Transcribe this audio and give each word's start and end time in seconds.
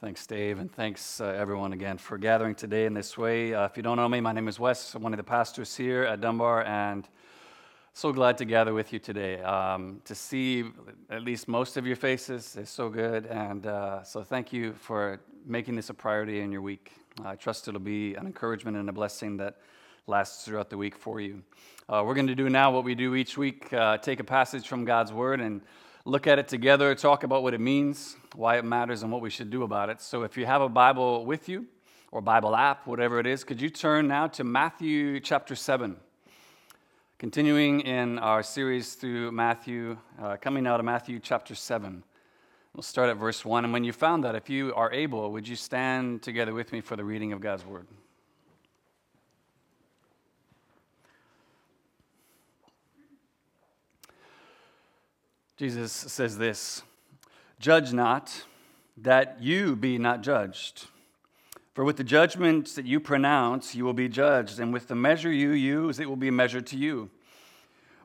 Thanks, 0.00 0.28
Dave, 0.28 0.60
and 0.60 0.70
thanks 0.70 1.20
uh, 1.20 1.24
everyone 1.24 1.72
again 1.72 1.98
for 1.98 2.18
gathering 2.18 2.54
today 2.54 2.86
in 2.86 2.94
this 2.94 3.18
way. 3.18 3.52
Uh, 3.52 3.64
if 3.64 3.76
you 3.76 3.82
don't 3.82 3.96
know 3.96 4.08
me, 4.08 4.20
my 4.20 4.30
name 4.30 4.46
is 4.46 4.60
Wes. 4.60 4.94
I'm 4.94 5.02
one 5.02 5.12
of 5.12 5.16
the 5.16 5.24
pastors 5.24 5.74
here 5.74 6.04
at 6.04 6.20
Dunbar, 6.20 6.62
and 6.62 7.08
so 7.94 8.12
glad 8.12 8.38
to 8.38 8.44
gather 8.44 8.72
with 8.72 8.92
you 8.92 9.00
today. 9.00 9.42
Um, 9.42 10.00
to 10.04 10.14
see 10.14 10.66
at 11.10 11.22
least 11.22 11.48
most 11.48 11.76
of 11.76 11.84
your 11.84 11.96
faces 11.96 12.54
is 12.54 12.70
so 12.70 12.88
good, 12.88 13.26
and 13.26 13.66
uh, 13.66 14.04
so 14.04 14.22
thank 14.22 14.52
you 14.52 14.72
for 14.72 15.20
making 15.44 15.74
this 15.74 15.90
a 15.90 15.94
priority 15.94 16.42
in 16.42 16.52
your 16.52 16.62
week. 16.62 16.92
I 17.24 17.34
trust 17.34 17.66
it'll 17.66 17.80
be 17.80 18.14
an 18.14 18.24
encouragement 18.24 18.76
and 18.76 18.88
a 18.88 18.92
blessing 18.92 19.36
that 19.38 19.56
lasts 20.06 20.44
throughout 20.44 20.70
the 20.70 20.78
week 20.78 20.96
for 20.96 21.20
you. 21.20 21.42
Uh, 21.88 22.04
we're 22.06 22.14
going 22.14 22.28
to 22.28 22.36
do 22.36 22.48
now 22.48 22.70
what 22.70 22.84
we 22.84 22.94
do 22.94 23.16
each 23.16 23.36
week: 23.36 23.72
uh, 23.72 23.98
take 23.98 24.20
a 24.20 24.24
passage 24.24 24.68
from 24.68 24.84
God's 24.84 25.12
Word 25.12 25.40
and 25.40 25.60
look 26.08 26.26
at 26.26 26.38
it 26.38 26.48
together, 26.48 26.94
talk 26.94 27.22
about 27.22 27.42
what 27.42 27.52
it 27.52 27.60
means, 27.60 28.16
why 28.34 28.56
it 28.56 28.64
matters, 28.64 29.02
and 29.02 29.12
what 29.12 29.20
we 29.20 29.28
should 29.28 29.50
do 29.50 29.62
about 29.62 29.90
it. 29.90 30.00
So 30.00 30.22
if 30.22 30.38
you 30.38 30.46
have 30.46 30.62
a 30.62 30.68
Bible 30.68 31.26
with 31.26 31.48
you, 31.50 31.66
or 32.10 32.22
Bible 32.22 32.56
app, 32.56 32.86
whatever 32.86 33.20
it 33.20 33.26
is, 33.26 33.44
could 33.44 33.60
you 33.60 33.68
turn 33.68 34.08
now 34.08 34.26
to 34.28 34.42
Matthew 34.42 35.20
chapter 35.20 35.54
7? 35.54 35.96
Continuing 37.18 37.80
in 37.80 38.18
our 38.20 38.42
series 38.42 38.94
through 38.94 39.32
Matthew, 39.32 39.98
uh, 40.18 40.38
coming 40.40 40.66
out 40.66 40.80
of 40.80 40.86
Matthew 40.86 41.20
chapter 41.20 41.54
7. 41.54 42.02
We'll 42.72 42.82
start 42.82 43.10
at 43.10 43.16
verse 43.18 43.44
1. 43.44 43.64
And 43.64 43.72
when 43.72 43.84
you 43.84 43.92
found 43.92 44.24
that, 44.24 44.34
if 44.34 44.48
you 44.48 44.72
are 44.74 44.90
able, 44.90 45.30
would 45.32 45.46
you 45.46 45.56
stand 45.56 46.22
together 46.22 46.54
with 46.54 46.72
me 46.72 46.80
for 46.80 46.96
the 46.96 47.04
reading 47.04 47.34
of 47.34 47.40
God's 47.40 47.66
word? 47.66 47.86
Jesus 55.58 55.90
says 55.90 56.38
this 56.38 56.84
Judge 57.58 57.92
not, 57.92 58.44
that 58.96 59.38
you 59.40 59.74
be 59.74 59.98
not 59.98 60.22
judged. 60.22 60.86
For 61.74 61.82
with 61.82 61.96
the 61.96 62.04
judgment 62.04 62.76
that 62.76 62.86
you 62.86 63.00
pronounce, 63.00 63.74
you 63.74 63.84
will 63.84 63.92
be 63.92 64.08
judged, 64.08 64.60
and 64.60 64.72
with 64.72 64.86
the 64.86 64.94
measure 64.94 65.32
you 65.32 65.50
use, 65.50 65.98
it 65.98 66.08
will 66.08 66.16
be 66.16 66.30
measured 66.30 66.68
to 66.68 66.76
you. 66.76 67.10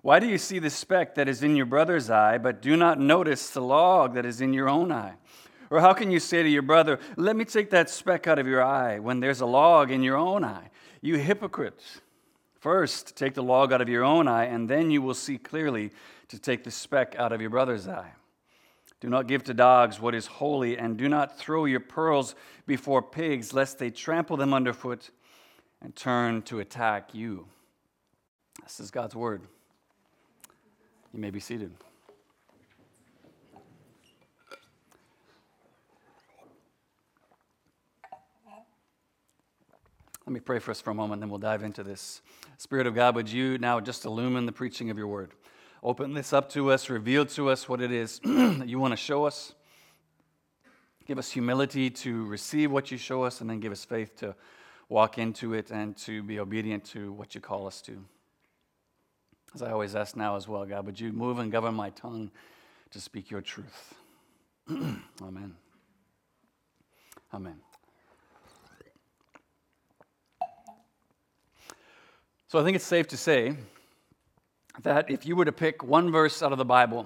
Why 0.02 0.19
do 0.19 0.27
you 0.27 0.39
see 0.39 0.58
the 0.58 0.72
speck 0.72 1.14
that 1.14 1.30
is 1.30 1.44
in 1.44 1.55
your 1.55 1.67
brother's 1.67 2.09
eye, 2.09 2.39
but 2.39 2.59
do 2.59 2.75
not 2.75 3.00
notice 3.00 3.52
the 3.52 3.61
log 3.61 4.16
that 4.16 4.25
is 4.25 4.42
in 4.42 4.52
your 4.53 4.67
own 4.67 4.92
eye? 4.92 5.14
Or 5.70 5.80
how 5.80 5.94
can 5.94 6.09
you 6.09 6.20
say 6.20 6.42
to 6.42 6.49
your 6.49 6.64
brother, 6.64 6.99
Let 7.17 7.36
me 7.36 7.45
take 7.45 7.70
that 7.70 7.88
speck 7.88 8.25
out 8.25 8.39
of 8.39 8.47
your 8.47 8.64
eye, 8.64 8.97
when 8.97 9.20
there's 9.20 9.42
a 9.42 9.45
log 9.45 9.92
in 9.92 10.02
your 10.02 10.17
own 10.17 10.44
eye? 10.44 10.72
You 11.02 11.17
hypocrite! 11.17 12.02
First, 12.59 13.16
take 13.16 13.36
the 13.36 13.44
log 13.44 13.72
out 13.73 13.81
of 13.81 13.89
your 13.89 14.03
own 14.03 14.27
eye, 14.27 14.45
and 14.45 14.67
then 14.67 14.89
you 14.89 15.03
will 15.03 15.14
see 15.14 15.38
clearly 15.38 15.92
to 16.34 16.39
take 16.39 16.64
the 16.64 16.72
speck 16.72 17.16
out 17.20 17.31
of 17.31 17.42
your 17.42 17.52
brother's 17.52 17.88
eye. 17.88 18.12
Do 19.00 19.08
not 19.08 19.28
give 19.28 19.44
to 19.44 19.53
dogs 19.53 20.00
what 20.00 20.16
is 20.16 20.26
holy, 20.26 20.80
and 20.80 20.98
do 20.98 21.08
not 21.08 21.38
throw 21.38 21.66
your 21.66 21.80
pearls 21.80 22.34
before 22.66 23.03
pigs, 23.03 23.53
lest 23.53 23.78
they 23.78 23.92
trample 23.92 24.36
them 24.36 24.52
underfoot 24.52 25.11
and 25.80 25.95
turn 25.95 26.42
to 26.44 26.59
attack 26.59 27.14
you. 27.14 27.45
This 28.64 28.80
is 28.80 28.89
God's 28.89 29.16
word. 29.16 29.44
You 31.14 31.20
may 31.20 31.30
be 31.30 31.39
seated. 31.39 31.72
Let 40.26 40.34
me 40.34 40.39
pray 40.39 40.58
for 40.58 40.72
us 40.72 40.81
for 40.81 40.89
a 40.89 40.95
moment, 40.95 41.22
then 41.22 41.30
we'll 41.30 41.38
dive 41.38 41.61
into 41.61 41.84
this. 41.84 42.23
Spirit 42.58 42.88
of 42.88 42.95
God, 42.95 43.14
would 43.14 43.30
you 43.30 43.59
now 43.59 43.80
just 43.80 44.04
illumine 44.04 44.48
the 44.48 44.52
preaching 44.52 44.89
of 44.89 44.98
your 44.98 45.08
word? 45.08 45.30
Open 45.86 46.14
this 46.14 46.31
up 46.31 46.48
to 46.52 46.72
us, 46.72 46.89
reveal 46.89 47.26
to 47.26 47.50
us 47.50 47.67
what 47.67 47.81
it 47.81 47.92
is 47.92 48.20
that 48.23 48.70
you 48.70 48.80
want 48.80 48.94
to 48.94 48.98
show 48.98 49.26
us. 49.26 49.53
Give 51.06 51.17
us 51.20 51.30
humility 51.30 51.89
to 51.89 52.26
receive 52.26 52.72
what 52.72 52.89
you 52.89 52.98
show 52.98 53.23
us, 53.23 53.42
and 53.42 53.50
then 53.50 53.59
give 53.59 53.73
us 53.73 53.84
faith 53.84 54.16
to 54.20 54.34
walk 54.88 55.17
into 55.17 55.54
it 55.54 55.72
and 55.72 55.98
to 55.98 56.23
be 56.23 56.39
obedient 56.39 56.86
to 56.86 57.11
what 57.11 57.36
you 57.36 57.42
call 57.42 57.67
us 57.67 57.81
to. 57.81 58.02
As 59.54 59.61
I 59.61 59.72
always 59.72 59.93
ask 59.93 60.16
now 60.16 60.38
as 60.38 60.48
well, 60.48 60.64
God, 60.66 60.86
would 60.86 60.98
you 60.98 61.11
move 61.11 61.39
and 61.39 61.52
govern 61.52 61.76
my 61.76 61.89
tongue 61.89 62.32
to 62.92 63.02
speak 63.02 63.30
your 63.30 63.42
truth? 63.42 63.93
Amen. 64.70 65.54
Amen. 67.33 67.58
So 72.48 72.58
I 72.58 72.64
think 72.64 72.76
it's 72.76 72.86
safe 72.86 73.08
to 73.10 73.17
say 73.17 73.58
that 74.82 75.11
if 75.11 75.26
you 75.26 75.36
were 75.36 75.45
to 75.45 75.52
pick 75.52 75.84
one 75.84 76.11
verse 76.11 76.42
out 76.42 76.52
of 76.52 76.58
the 76.58 76.66
Bible 76.66 77.06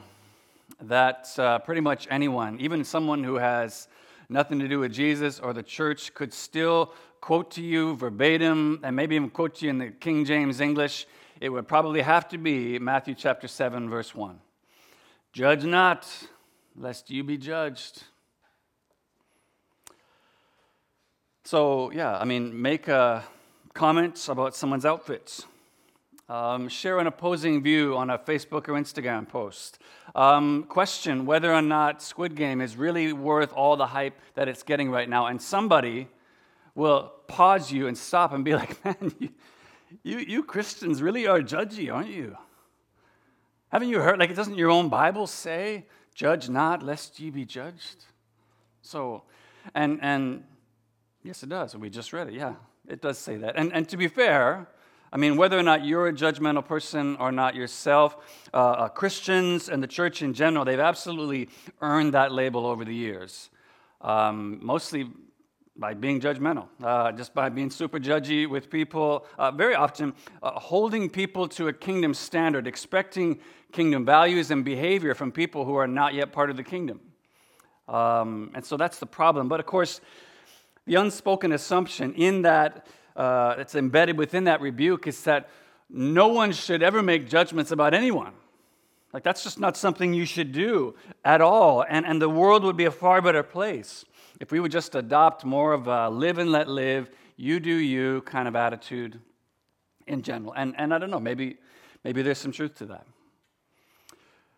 that 0.82 1.28
uh, 1.38 1.60
pretty 1.60 1.82
much 1.82 2.08
anyone, 2.10 2.60
even 2.62 2.84
someone 2.84 3.24
who 3.24 3.36
has 3.36 3.90
nothing 4.30 4.60
to 4.60 4.68
do 4.68 4.80
with 4.80 4.94
Jesus 4.94 5.40
or 5.40 5.54
the 5.54 5.64
church, 5.64 6.14
could 6.14 6.34
still 6.34 6.94
quote 7.20 7.52
to 7.52 7.62
you 7.62 7.96
verbatim 7.98 8.80
and 8.84 8.96
maybe 8.96 9.16
even 9.16 9.30
quote 9.30 9.56
to 9.56 9.66
you 9.66 9.72
in 9.72 9.78
the 9.80 9.90
King 9.90 10.24
James 10.24 10.62
English, 10.62 11.08
it 11.42 11.50
would 11.50 11.68
probably 11.68 12.02
have 12.02 12.28
to 12.30 12.38
be 12.38 12.80
Matthew 12.80 13.16
chapter 13.16 13.48
7, 13.48 13.90
verse 13.90 14.16
1. 14.16 14.40
Judge 15.34 15.66
not, 15.66 16.08
lest 16.76 17.10
you 17.10 17.24
be 17.24 17.38
judged. 17.38 18.04
So, 21.44 21.92
yeah, 21.92 22.18
I 22.18 22.24
mean, 22.24 22.62
make 22.62 22.88
a 22.88 23.24
comment 23.74 24.28
about 24.30 24.56
someone's 24.56 24.86
outfits 24.86 25.46
um, 26.30 26.68
share 26.68 27.00
an 27.00 27.08
opposing 27.08 27.64
view 27.64 27.96
on 27.96 28.10
a 28.10 28.18
Facebook 28.18 28.68
or 28.68 28.74
Instagram 28.74 29.28
post. 29.28 29.80
Um, 30.14 30.64
question 30.64 31.26
whether 31.26 31.54
or 31.54 31.62
not 31.62 32.02
Squid 32.02 32.36
Game 32.36 32.60
is 32.60 32.76
really 32.76 33.14
worth 33.14 33.54
all 33.54 33.78
the 33.78 33.88
hype 33.88 34.20
that 34.34 34.48
it's 34.48 34.64
getting 34.64 34.92
right 34.92 35.08
now. 35.08 35.28
And 35.28 35.42
somebody 35.42 36.10
will 36.76 37.14
pause 37.28 37.72
you 37.72 37.88
and 37.88 37.98
stop 37.98 38.34
and 38.34 38.44
be 38.44 38.56
like, 38.56 38.84
man, 38.86 39.14
you, 39.20 39.30
you, 40.04 40.18
you 40.20 40.44
Christians 40.44 41.02
really 41.02 41.28
are 41.28 41.40
judgy, 41.40 41.94
aren't 41.94 42.10
you? 42.10 42.38
Haven't 43.70 43.90
you 43.90 44.00
heard? 44.00 44.20
Like, 44.20 44.34
doesn't 44.36 44.56
your 44.56 44.70
own 44.70 44.90
Bible 44.90 45.28
say, 45.28 45.86
judge 46.14 46.50
not, 46.50 46.84
lest 46.84 47.20
ye 47.20 47.30
be 47.30 47.46
judged? 47.46 48.06
So, 48.82 49.24
and, 49.76 50.00
and 50.02 50.44
yes, 51.24 51.44
it 51.44 51.50
does. 51.50 51.76
We 51.76 51.90
just 51.90 52.14
read 52.14 52.28
it. 52.28 52.34
Yeah, 52.34 52.56
it 52.88 53.02
does 53.02 53.18
say 53.18 53.38
that. 53.38 53.58
And, 53.58 53.74
and 53.74 53.88
to 53.90 53.98
be 53.98 54.08
fair, 54.08 54.68
I 55.12 55.18
mean, 55.18 55.38
whether 55.38 55.58
or 55.58 55.64
not 55.64 55.86
you're 55.86 56.08
a 56.08 56.14
judgmental 56.14 56.66
person 56.66 57.16
or 57.18 57.32
not 57.32 57.56
yourself, 57.56 58.18
uh, 58.54 58.58
uh, 58.58 58.88
Christians 58.90 59.70
and 59.70 59.82
the 59.82 59.88
church 59.88 60.22
in 60.22 60.34
general, 60.34 60.66
they've 60.66 60.80
absolutely 60.80 61.50
earned 61.82 62.14
that 62.14 62.32
label 62.32 62.66
over 62.66 62.84
the 62.84 62.94
years. 62.94 63.50
Um, 64.02 64.60
mostly 64.62 65.10
by 65.78 65.94
being 65.94 66.20
judgmental, 66.20 66.68
uh, 66.84 67.12
just 67.12 67.34
by 67.34 67.50
being 67.50 67.70
super 67.70 68.00
judgy 68.00 68.50
with 68.50 68.70
people, 68.70 69.26
uh, 69.38 69.52
very 69.52 69.76
often 69.76 70.14
uh, 70.44 70.52
holding 70.60 71.10
people 71.10 71.48
to 71.48 71.68
a 71.68 71.74
kingdom 71.74 72.14
standard, 72.14 72.68
expecting 72.68 73.40
kingdom 73.72 74.06
values 74.06 74.52
and 74.52 74.66
behavior 74.66 75.14
from 75.14 75.32
people 75.32 75.66
who 75.66 75.76
are 75.76 75.88
not 75.88 76.14
yet 76.14 76.32
part 76.32 76.50
of 76.50 76.58
the 76.58 76.64
kingdom. 76.64 77.00
Um, 77.88 78.52
and 78.56 78.66
so 78.66 78.76
that's 78.76 79.00
the 79.00 79.06
problem. 79.06 79.48
But 79.48 79.60
of 79.60 79.66
course, 79.66 80.02
the 80.86 80.96
unspoken 80.96 81.52
assumption 81.52 82.14
in 82.16 82.42
that 82.42 82.88
uh, 83.18 83.56
that's 83.56 83.76
embedded 83.76 84.18
within 84.18 84.46
that 84.46 84.62
rebuke 84.62 85.08
is 85.08 85.22
that 85.24 85.50
no 85.90 86.28
one 86.28 86.52
should 86.52 86.84
ever 86.84 87.02
make 87.02 87.28
judgments 87.28 87.72
about 87.72 87.94
anyone. 87.94 88.34
Like, 89.14 89.24
that's 89.24 89.44
just 89.44 89.60
not 89.60 89.76
something 89.76 90.14
you 90.14 90.26
should 90.26 90.52
do 90.52 90.96
at 91.26 91.42
all. 91.42 91.84
And, 91.88 92.06
and 92.06 92.22
the 92.22 92.30
world 92.30 92.64
would 92.64 92.78
be 92.78 92.86
a 92.86 92.92
far 92.92 93.22
better 93.22 93.42
place 93.44 94.06
if 94.40 94.52
we 94.52 94.60
would 94.60 94.72
just 94.72 94.96
adopt 94.96 95.44
more 95.46 95.74
of 95.74 95.88
a 95.88 96.10
live 96.10 96.38
and 96.38 96.52
let 96.52 96.68
live, 96.68 97.10
you 97.36 97.60
do 97.60 97.74
you 97.74 98.22
kind 98.22 98.48
of 98.48 98.56
attitude 98.56 99.20
in 100.06 100.22
general. 100.22 100.54
And, 100.56 100.76
and 100.78 100.94
I 100.94 100.98
don't 100.98 101.10
know, 101.10 101.20
maybe, 101.20 101.58
maybe 102.04 102.22
there's 102.22 102.38
some 102.38 102.52
truth 102.52 102.76
to 102.76 102.86
that. 102.88 103.06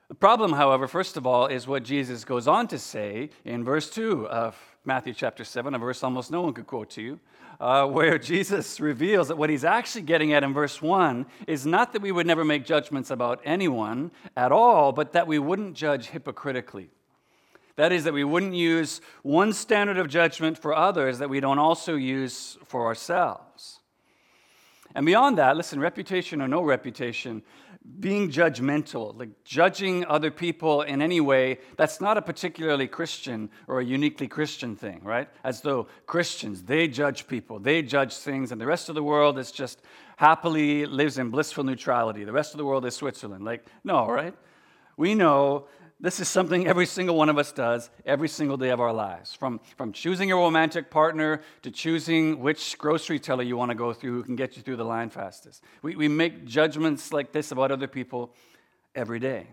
The 0.09 0.15
problem, 0.15 0.53
however, 0.53 0.87
first 0.87 1.17
of 1.17 1.27
all, 1.27 1.47
is 1.47 1.67
what 1.67 1.83
Jesus 1.83 2.25
goes 2.25 2.47
on 2.47 2.67
to 2.69 2.79
say 2.79 3.29
in 3.45 3.63
verse 3.63 3.89
2 3.89 4.27
of 4.27 4.57
Matthew 4.83 5.13
chapter 5.13 5.43
7, 5.43 5.73
a 5.73 5.77
verse 5.77 6.03
almost 6.03 6.31
no 6.31 6.41
one 6.41 6.53
could 6.53 6.67
quote 6.67 6.89
to 6.91 7.01
you, 7.01 7.19
uh, 7.59 7.85
where 7.85 8.17
Jesus 8.17 8.79
reveals 8.79 9.27
that 9.27 9.37
what 9.37 9.49
he's 9.49 9.65
actually 9.65 10.03
getting 10.03 10.33
at 10.33 10.43
in 10.43 10.53
verse 10.53 10.81
1 10.81 11.25
is 11.47 11.65
not 11.65 11.93
that 11.93 12.01
we 12.01 12.11
would 12.11 12.25
never 12.25 12.45
make 12.45 12.65
judgments 12.65 13.11
about 13.11 13.41
anyone 13.43 14.11
at 14.37 14.51
all, 14.51 14.91
but 14.91 15.13
that 15.13 15.27
we 15.27 15.39
wouldn't 15.39 15.75
judge 15.75 16.07
hypocritically. 16.07 16.89
That 17.75 17.91
is, 17.91 18.03
that 18.05 18.13
we 18.13 18.23
wouldn't 18.23 18.55
use 18.55 18.99
one 19.23 19.53
standard 19.53 19.97
of 19.97 20.09
judgment 20.09 20.57
for 20.57 20.75
others 20.75 21.19
that 21.19 21.29
we 21.29 21.39
don't 21.39 21.59
also 21.59 21.95
use 21.95 22.57
for 22.65 22.85
ourselves. 22.85 23.79
And 24.95 25.05
beyond 25.05 25.37
that, 25.37 25.55
listen, 25.55 25.79
reputation 25.79 26.41
or 26.41 26.47
no 26.47 26.61
reputation, 26.61 27.43
being 27.99 28.29
judgmental, 28.29 29.17
like 29.17 29.43
judging 29.43 30.05
other 30.05 30.31
people 30.31 30.83
in 30.83 31.01
any 31.01 31.19
way, 31.19 31.59
that's 31.75 31.99
not 31.99 32.17
a 32.17 32.21
particularly 32.21 32.87
Christian 32.87 33.49
or 33.67 33.79
a 33.79 33.85
uniquely 33.85 34.27
Christian 34.27 34.75
thing, 34.75 35.01
right? 35.03 35.27
As 35.43 35.61
though 35.61 35.87
Christians, 36.05 36.63
they 36.63 36.87
judge 36.87 37.27
people, 37.27 37.59
they 37.59 37.81
judge 37.81 38.15
things, 38.15 38.51
and 38.51 38.61
the 38.61 38.65
rest 38.65 38.89
of 38.89 38.95
the 38.95 39.03
world 39.03 39.39
is 39.39 39.51
just 39.51 39.81
happily 40.17 40.85
lives 40.85 41.17
in 41.17 41.29
blissful 41.29 41.63
neutrality. 41.63 42.23
The 42.23 42.31
rest 42.31 42.53
of 42.53 42.57
the 42.57 42.65
world 42.65 42.85
is 42.85 42.95
Switzerland. 42.95 43.43
Like, 43.43 43.65
no, 43.83 44.09
right? 44.09 44.35
We 44.97 45.15
know 45.15 45.67
This 46.01 46.21
is 46.21 46.29
something 46.29 46.65
every 46.65 46.85
single 46.85 47.17
one 47.17 47.27
of 47.27 47.37
us 47.37 47.51
does 47.51 47.89
every 48.05 48.29
single 48.29 48.55
day 48.55 48.69
of 48.69 48.79
our 48.79 48.93
lives. 48.93 49.33
From, 49.33 49.59
from 49.75 49.91
choosing 49.91 50.31
a 50.31 50.35
romantic 50.35 50.89
partner 50.89 51.41
to 51.61 51.71
choosing 51.71 52.39
which 52.39 52.77
grocery 52.77 53.19
teller 53.19 53.43
you 53.43 53.57
want 53.57 53.71
to 53.71 53.75
go 53.75 53.91
through 53.91 54.13
who 54.13 54.23
can 54.23 54.37
get 54.37 54.55
you 54.55 54.63
through 54.63 54.77
the 54.77 54.85
line 54.85 55.09
fastest. 55.09 55.61
We, 55.81 55.97
we 55.97 56.07
make 56.07 56.45
judgments 56.45 57.11
like 57.11 57.33
this 57.33 57.51
about 57.51 57.71
other 57.71 57.87
people 57.87 58.33
every 58.95 59.19
day. 59.19 59.47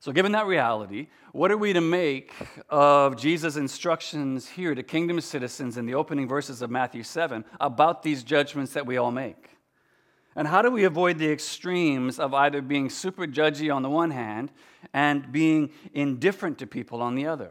So, 0.00 0.10
given 0.10 0.32
that 0.32 0.46
reality, 0.46 1.08
what 1.32 1.52
are 1.52 1.56
we 1.56 1.74
to 1.74 1.80
make 1.80 2.32
of 2.70 3.16
Jesus' 3.16 3.56
instructions 3.56 4.48
here 4.48 4.74
to 4.74 4.82
kingdom 4.82 5.20
citizens 5.20 5.76
in 5.76 5.86
the 5.86 5.94
opening 5.94 6.26
verses 6.26 6.60
of 6.60 6.70
Matthew 6.70 7.02
7 7.02 7.44
about 7.60 8.02
these 8.02 8.24
judgments 8.24 8.72
that 8.72 8.86
we 8.86 8.96
all 8.96 9.12
make? 9.12 9.50
And 10.34 10.48
how 10.48 10.62
do 10.62 10.70
we 10.70 10.84
avoid 10.84 11.18
the 11.18 11.30
extremes 11.30 12.18
of 12.18 12.32
either 12.32 12.62
being 12.62 12.88
super 12.88 13.26
judgy 13.26 13.74
on 13.74 13.82
the 13.82 13.90
one 13.90 14.10
hand 14.10 14.50
and 14.94 15.30
being 15.30 15.70
indifferent 15.92 16.58
to 16.58 16.66
people 16.66 17.02
on 17.02 17.14
the 17.14 17.26
other? 17.26 17.50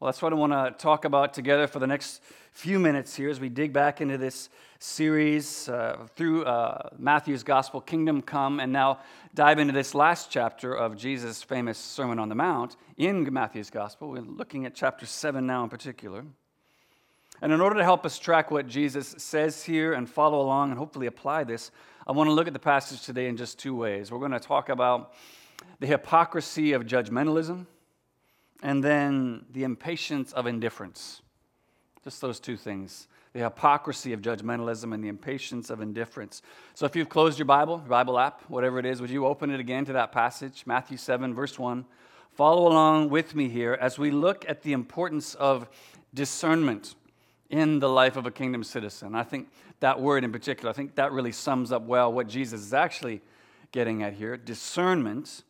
Well, 0.00 0.06
that's 0.06 0.22
what 0.22 0.32
I 0.32 0.36
want 0.36 0.52
to 0.52 0.72
talk 0.80 1.04
about 1.04 1.34
together 1.34 1.66
for 1.66 1.80
the 1.80 1.86
next 1.88 2.22
few 2.52 2.78
minutes 2.78 3.16
here 3.16 3.30
as 3.30 3.40
we 3.40 3.48
dig 3.48 3.72
back 3.72 4.00
into 4.00 4.16
this 4.16 4.48
series 4.78 5.68
uh, 5.68 6.06
through 6.14 6.44
uh, 6.44 6.90
Matthew's 6.98 7.42
Gospel, 7.42 7.80
Kingdom 7.80 8.22
Come, 8.22 8.60
and 8.60 8.72
now 8.72 9.00
dive 9.34 9.58
into 9.58 9.72
this 9.72 9.96
last 9.96 10.30
chapter 10.30 10.72
of 10.72 10.96
Jesus' 10.96 11.42
famous 11.42 11.78
Sermon 11.78 12.20
on 12.20 12.28
the 12.28 12.36
Mount 12.36 12.76
in 12.96 13.32
Matthew's 13.32 13.70
Gospel. 13.70 14.10
We're 14.10 14.20
looking 14.20 14.66
at 14.66 14.74
chapter 14.76 15.04
7 15.04 15.44
now 15.44 15.64
in 15.64 15.68
particular. 15.68 16.24
And 17.40 17.52
in 17.52 17.60
order 17.60 17.76
to 17.76 17.84
help 17.84 18.04
us 18.04 18.18
track 18.18 18.50
what 18.50 18.66
Jesus 18.66 19.14
says 19.18 19.64
here 19.64 19.92
and 19.92 20.08
follow 20.08 20.40
along 20.40 20.70
and 20.70 20.78
hopefully 20.78 21.06
apply 21.06 21.44
this, 21.44 21.70
I 22.06 22.12
want 22.12 22.28
to 22.28 22.32
look 22.32 22.46
at 22.46 22.52
the 22.52 22.58
passage 22.58 23.02
today 23.02 23.28
in 23.28 23.36
just 23.36 23.58
two 23.58 23.76
ways. 23.76 24.10
We're 24.10 24.18
going 24.18 24.32
to 24.32 24.40
talk 24.40 24.68
about 24.68 25.14
the 25.80 25.86
hypocrisy 25.86 26.72
of 26.72 26.84
judgmentalism 26.84 27.66
and 28.62 28.82
then 28.82 29.44
the 29.52 29.64
impatience 29.64 30.32
of 30.32 30.46
indifference. 30.46 31.22
Just 32.04 32.20
those 32.20 32.40
two 32.40 32.56
things 32.56 33.08
the 33.34 33.40
hypocrisy 33.40 34.12
of 34.12 34.22
judgmentalism 34.22 34.94
and 34.94 35.04
the 35.04 35.08
impatience 35.08 35.70
of 35.70 35.80
indifference. 35.80 36.42
So 36.74 36.86
if 36.86 36.96
you've 36.96 37.10
closed 37.10 37.38
your 37.38 37.44
Bible, 37.44 37.76
your 37.76 37.90
Bible 37.90 38.18
app, 38.18 38.42
whatever 38.48 38.78
it 38.78 38.86
is, 38.86 39.00
would 39.00 39.10
you 39.10 39.26
open 39.26 39.50
it 39.50 39.60
again 39.60 39.84
to 39.84 39.92
that 39.92 40.12
passage, 40.12 40.64
Matthew 40.66 40.96
7, 40.96 41.34
verse 41.34 41.58
1? 41.58 41.84
Follow 42.32 42.66
along 42.66 43.10
with 43.10 43.34
me 43.34 43.48
here 43.48 43.76
as 43.80 43.98
we 43.98 44.10
look 44.10 44.48
at 44.48 44.62
the 44.62 44.72
importance 44.72 45.34
of 45.34 45.68
discernment 46.14 46.94
in 47.50 47.78
the 47.78 47.88
life 47.88 48.16
of 48.16 48.26
a 48.26 48.30
kingdom 48.30 48.62
citizen. 48.62 49.14
I 49.14 49.22
think 49.22 49.48
that 49.80 50.00
word 50.00 50.24
in 50.24 50.32
particular, 50.32 50.70
I 50.70 50.72
think 50.72 50.94
that 50.96 51.12
really 51.12 51.32
sums 51.32 51.72
up 51.72 51.82
well 51.82 52.12
what 52.12 52.28
Jesus 52.28 52.60
is 52.60 52.74
actually 52.74 53.22
getting 53.72 54.02
at 54.02 54.12
here 54.14 54.36
discernment, 54.36 55.44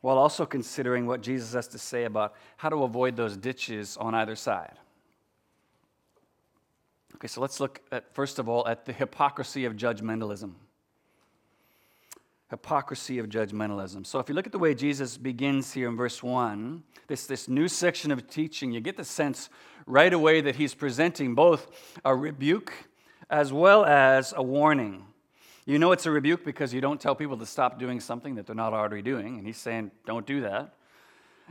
while 0.00 0.18
also 0.18 0.44
considering 0.44 1.06
what 1.06 1.20
Jesus 1.22 1.52
has 1.54 1.68
to 1.68 1.78
say 1.78 2.04
about 2.04 2.34
how 2.56 2.68
to 2.68 2.82
avoid 2.82 3.16
those 3.16 3.36
ditches 3.36 3.96
on 3.96 4.14
either 4.14 4.36
side. 4.36 4.74
Okay, 7.14 7.28
so 7.28 7.40
let's 7.40 7.60
look 7.60 7.80
at, 7.92 8.12
first 8.14 8.38
of 8.38 8.48
all, 8.48 8.66
at 8.66 8.84
the 8.84 8.92
hypocrisy 8.92 9.64
of 9.64 9.74
judgmentalism. 9.74 10.52
Hypocrisy 12.54 13.18
of 13.18 13.28
judgmentalism. 13.28 14.06
So 14.06 14.20
if 14.20 14.28
you 14.28 14.34
look 14.36 14.46
at 14.46 14.52
the 14.52 14.60
way 14.60 14.76
Jesus 14.76 15.16
begins 15.16 15.72
here 15.72 15.88
in 15.88 15.96
verse 15.96 16.22
1, 16.22 16.84
this, 17.08 17.26
this 17.26 17.48
new 17.48 17.66
section 17.66 18.12
of 18.12 18.30
teaching, 18.30 18.70
you 18.70 18.80
get 18.80 18.96
the 18.96 19.02
sense 19.02 19.48
right 19.86 20.12
away 20.12 20.40
that 20.40 20.54
he's 20.54 20.72
presenting 20.72 21.34
both 21.34 21.96
a 22.04 22.14
rebuke 22.14 22.72
as 23.28 23.52
well 23.52 23.84
as 23.84 24.32
a 24.36 24.42
warning. 24.44 25.04
You 25.66 25.80
know 25.80 25.90
it's 25.90 26.06
a 26.06 26.12
rebuke 26.12 26.44
because 26.44 26.72
you 26.72 26.80
don't 26.80 27.00
tell 27.00 27.16
people 27.16 27.36
to 27.38 27.44
stop 27.44 27.76
doing 27.80 27.98
something 27.98 28.36
that 28.36 28.46
they're 28.46 28.54
not 28.54 28.72
already 28.72 29.02
doing, 29.02 29.36
and 29.36 29.44
he's 29.44 29.58
saying, 29.58 29.90
don't 30.06 30.24
do 30.24 30.42
that. 30.42 30.74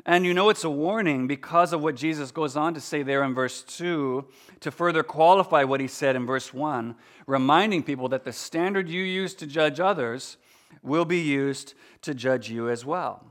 And 0.06 0.26
you 0.26 0.34
know 0.34 0.48
it's 0.48 0.64
a 0.64 0.70
warning 0.70 1.28
because 1.28 1.74
of 1.74 1.84
what 1.84 1.98
Jesus 1.98 2.32
goes 2.32 2.56
on 2.56 2.76
to 2.76 2.80
say 2.80 3.04
there 3.04 3.26
in 3.26 3.34
verse 3.34 3.62
2 3.62 4.26
to 4.62 4.72
further 4.72 5.04
qualify 5.04 5.66
what 5.66 5.82
he 5.82 5.88
said 5.90 6.16
in 6.16 6.26
verse 6.26 6.54
1, 6.54 6.96
reminding 7.28 7.84
people 7.84 8.08
that 8.08 8.24
the 8.24 8.32
standard 8.32 8.88
you 8.88 9.04
use 9.04 9.34
to 9.34 9.46
judge 9.46 9.82
others 9.82 10.38
will 10.82 11.06
be 11.06 11.22
used 11.22 11.74
to 12.02 12.14
judge 12.14 12.50
you 12.50 12.70
as 12.70 12.86
well. 12.86 13.26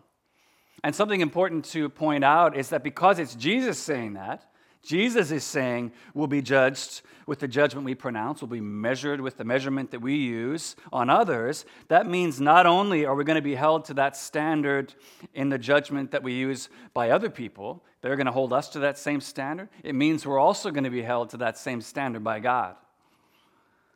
And 0.85 0.95
something 0.95 1.21
important 1.21 1.65
to 1.67 1.89
point 1.89 2.25
out 2.25 2.57
is 2.57 2.71
that 2.71 2.83
because 2.83 3.19
it's 3.19 3.35
Jesus 3.35 3.79
saying 3.79 4.15
that, 4.15 4.45
Jesus 4.83 5.31
is 5.31 5.45
saying 5.45 5.93
we'll 6.13 6.27
be 6.27 6.43
judged 6.43 7.03
with 7.27 7.39
the 7.39 7.47
judgment 7.47 7.85
we 7.85 7.95
pronounce, 7.95 8.43
we'll 8.43 8.49
be 8.49 8.61
measured 8.61 9.21
with 9.21 9.37
the 9.37 9.45
measurement 9.45 9.93
that 9.93 10.01
we 10.01 10.17
use 10.17 10.75
on 10.93 11.09
others. 11.09 11.65
That 11.87 12.07
means 12.07 12.41
not 12.41 12.67
only 12.67 13.07
are 13.07 13.15
we 13.15 13.23
going 13.23 13.37
to 13.37 13.43
be 13.43 13.55
held 13.55 13.85
to 13.87 13.95
that 13.95 14.17
standard 14.17 14.93
in 15.35 15.49
the 15.49 15.59
judgment 15.59 16.11
that 16.11 16.25
we 16.25 16.33
use 16.33 16.69
by 16.95 17.11
other 17.11 17.31
people, 17.31 17.85
they're 18.01 18.17
going 18.17 18.27
to 18.27 18.33
hold 18.33 18.53
us 18.53 18.69
to 18.71 18.81
that 18.81 18.99
same 18.99 19.21
standard. 19.21 19.69
It 19.85 19.95
means 19.95 20.27
we're 20.27 20.41
also 20.41 20.73
going 20.73 20.85
to 20.85 20.91
be 20.91 21.03
held 21.03 21.31
to 21.31 21.37
that 21.39 21.57
same 21.57 21.81
standard 21.81 22.25
by 22.25 22.41
God. 22.41 22.75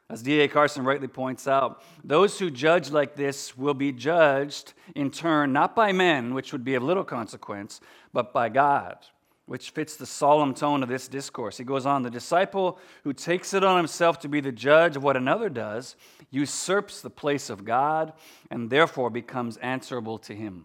As 0.09 0.23
D.A. 0.23 0.47
Carson 0.49 0.85
rightly 0.85 1.09
points 1.09 1.49
out, 1.49 1.83
those 2.05 2.39
who 2.39 2.51
judge 2.51 2.91
like 2.91 3.17
this 3.17 3.57
will 3.59 3.75
be 3.75 3.91
judged 3.91 4.73
in 4.95 5.11
turn 5.11 5.53
not 5.53 5.75
by 5.75 5.93
men, 5.93 6.33
which 6.33 6.53
would 6.53 6.65
be 6.65 6.75
of 6.77 6.83
little 6.83 7.05
consequence, 7.05 7.81
but 8.13 8.33
by 8.33 8.49
God 8.49 8.99
which 9.47 9.71
fits 9.71 9.97
the 9.97 10.07
solemn 10.07 10.53
tone 10.53 10.83
of 10.83 10.89
this 10.89 11.09
discourse. 11.09 11.57
He 11.57 11.65
goes 11.65 11.87
on 11.87 12.03
The 12.03 12.11
disciple 12.11 12.79
who 13.05 13.13
takes 13.13 13.55
it 13.55 13.65
on 13.65 13.77
himself 13.77 14.19
to 14.21 14.29
be 14.29 14.41
the 14.41 14.53
judge 14.53 14.97
of 14.97 15.05
what 15.05 15.17
another 15.17 15.49
does 15.49 15.97
usurps 16.31 17.01
the 17.01 17.11
place 17.11 17.49
of 17.49 17.65
God 17.65 18.13
and 18.51 18.69
therefore 18.69 19.09
becomes 19.09 19.57
answerable 19.59 20.19
to 20.19 20.35
him. 20.35 20.65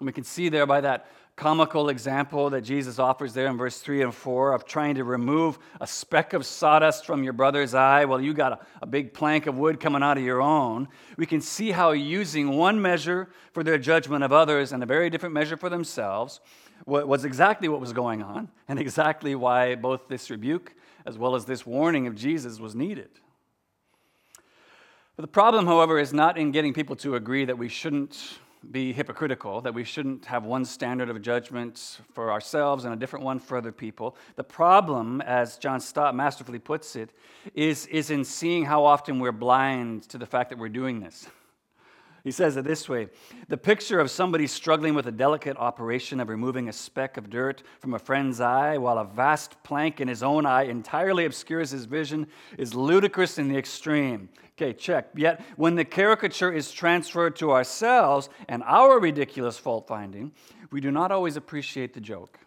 And 0.00 0.06
we 0.06 0.12
can 0.12 0.24
see 0.24 0.48
there 0.48 0.66
by 0.66 0.80
that 0.80 1.06
comical 1.36 1.88
example 1.88 2.50
that 2.50 2.62
Jesus 2.62 2.98
offers 2.98 3.32
there 3.32 3.46
in 3.46 3.56
verse 3.56 3.78
3 3.78 4.02
and 4.02 4.14
4 4.14 4.52
of 4.52 4.66
trying 4.66 4.96
to 4.96 5.04
remove 5.04 5.58
a 5.80 5.86
speck 5.86 6.32
of 6.32 6.44
sawdust 6.44 7.06
from 7.06 7.22
your 7.22 7.32
brother's 7.32 7.72
eye 7.72 8.04
while 8.04 8.20
you 8.20 8.34
got 8.34 8.52
a, 8.52 8.58
a, 8.82 8.86
big 8.86 9.14
plank 9.14 9.46
of 9.46 9.56
wood 9.56 9.80
coming 9.80 10.02
out 10.02 10.18
of 10.18 10.24
your 10.24 10.42
own, 10.42 10.86
we 11.16 11.24
can 11.24 11.40
see 11.40 11.70
how 11.70 11.92
using 11.92 12.50
one 12.50 12.82
measure 12.82 13.30
for 13.52 13.62
their 13.62 13.78
judgment 13.78 14.22
of 14.22 14.32
others 14.32 14.72
and 14.72 14.82
a 14.82 14.86
very 14.86 15.08
different 15.08 15.34
measure 15.34 15.56
for 15.56 15.70
themselves 15.70 16.40
was 16.86 17.24
exactly 17.24 17.68
what 17.68 17.80
was 17.80 17.92
going 17.92 18.22
on 18.22 18.48
and 18.68 18.78
exactly 18.78 19.34
why 19.34 19.74
both 19.74 20.08
this 20.08 20.30
rebuke 20.30 20.74
as 21.06 21.16
well 21.16 21.34
as 21.34 21.44
this 21.44 21.64
warning 21.64 22.06
of 22.06 22.14
Jesus 22.14 22.58
was 22.58 22.74
needed. 22.74 23.10
But 25.16 25.22
the 25.22 25.28
problem, 25.28 25.66
however, 25.66 25.98
is 25.98 26.12
not 26.12 26.38
in 26.38 26.50
getting 26.50 26.72
people 26.72 26.96
to 26.96 27.14
agree 27.14 27.44
that 27.44 27.58
we 27.58 27.68
shouldn't 27.68 28.38
be 28.70 28.92
hypocritical, 28.92 29.60
that 29.62 29.72
we 29.72 29.84
shouldn't 29.84 30.26
have 30.26 30.44
one 30.44 30.64
standard 30.64 31.08
of 31.08 31.20
judgment 31.22 32.00
for 32.12 32.30
ourselves 32.30 32.84
and 32.84 32.92
a 32.92 32.96
different 32.96 33.24
one 33.24 33.38
for 33.38 33.56
other 33.56 33.72
people. 33.72 34.16
The 34.36 34.44
problem, 34.44 35.20
as 35.22 35.56
John 35.56 35.80
Stott 35.80 36.14
masterfully 36.14 36.58
puts 36.58 36.96
it, 36.96 37.10
is, 37.54 37.86
is 37.86 38.10
in 38.10 38.24
seeing 38.24 38.64
how 38.64 38.84
often 38.84 39.18
we're 39.18 39.32
blind 39.32 40.02
to 40.10 40.18
the 40.18 40.26
fact 40.26 40.50
that 40.50 40.58
we're 40.58 40.68
doing 40.68 41.00
this. 41.00 41.26
He 42.22 42.30
says 42.30 42.56
it 42.56 42.64
this 42.64 42.88
way 42.88 43.08
The 43.48 43.56
picture 43.56 44.00
of 44.00 44.10
somebody 44.10 44.46
struggling 44.46 44.94
with 44.94 45.06
a 45.06 45.12
delicate 45.12 45.56
operation 45.56 46.20
of 46.20 46.28
removing 46.28 46.68
a 46.68 46.72
speck 46.72 47.16
of 47.16 47.30
dirt 47.30 47.62
from 47.80 47.94
a 47.94 47.98
friend's 47.98 48.40
eye 48.40 48.78
while 48.78 48.98
a 48.98 49.04
vast 49.04 49.62
plank 49.62 50.00
in 50.00 50.08
his 50.08 50.22
own 50.22 50.46
eye 50.46 50.64
entirely 50.64 51.24
obscures 51.24 51.70
his 51.70 51.86
vision 51.86 52.26
is 52.58 52.74
ludicrous 52.74 53.38
in 53.38 53.48
the 53.48 53.56
extreme. 53.56 54.28
Okay, 54.52 54.72
check. 54.74 55.08
Yet, 55.14 55.40
when 55.56 55.74
the 55.74 55.84
caricature 55.86 56.52
is 56.52 56.70
transferred 56.70 57.36
to 57.36 57.50
ourselves 57.50 58.28
and 58.48 58.62
our 58.64 59.00
ridiculous 59.00 59.56
fault 59.56 59.88
finding, 59.88 60.32
we 60.70 60.82
do 60.82 60.90
not 60.90 61.10
always 61.10 61.36
appreciate 61.36 61.94
the 61.94 62.00
joke. 62.00 62.38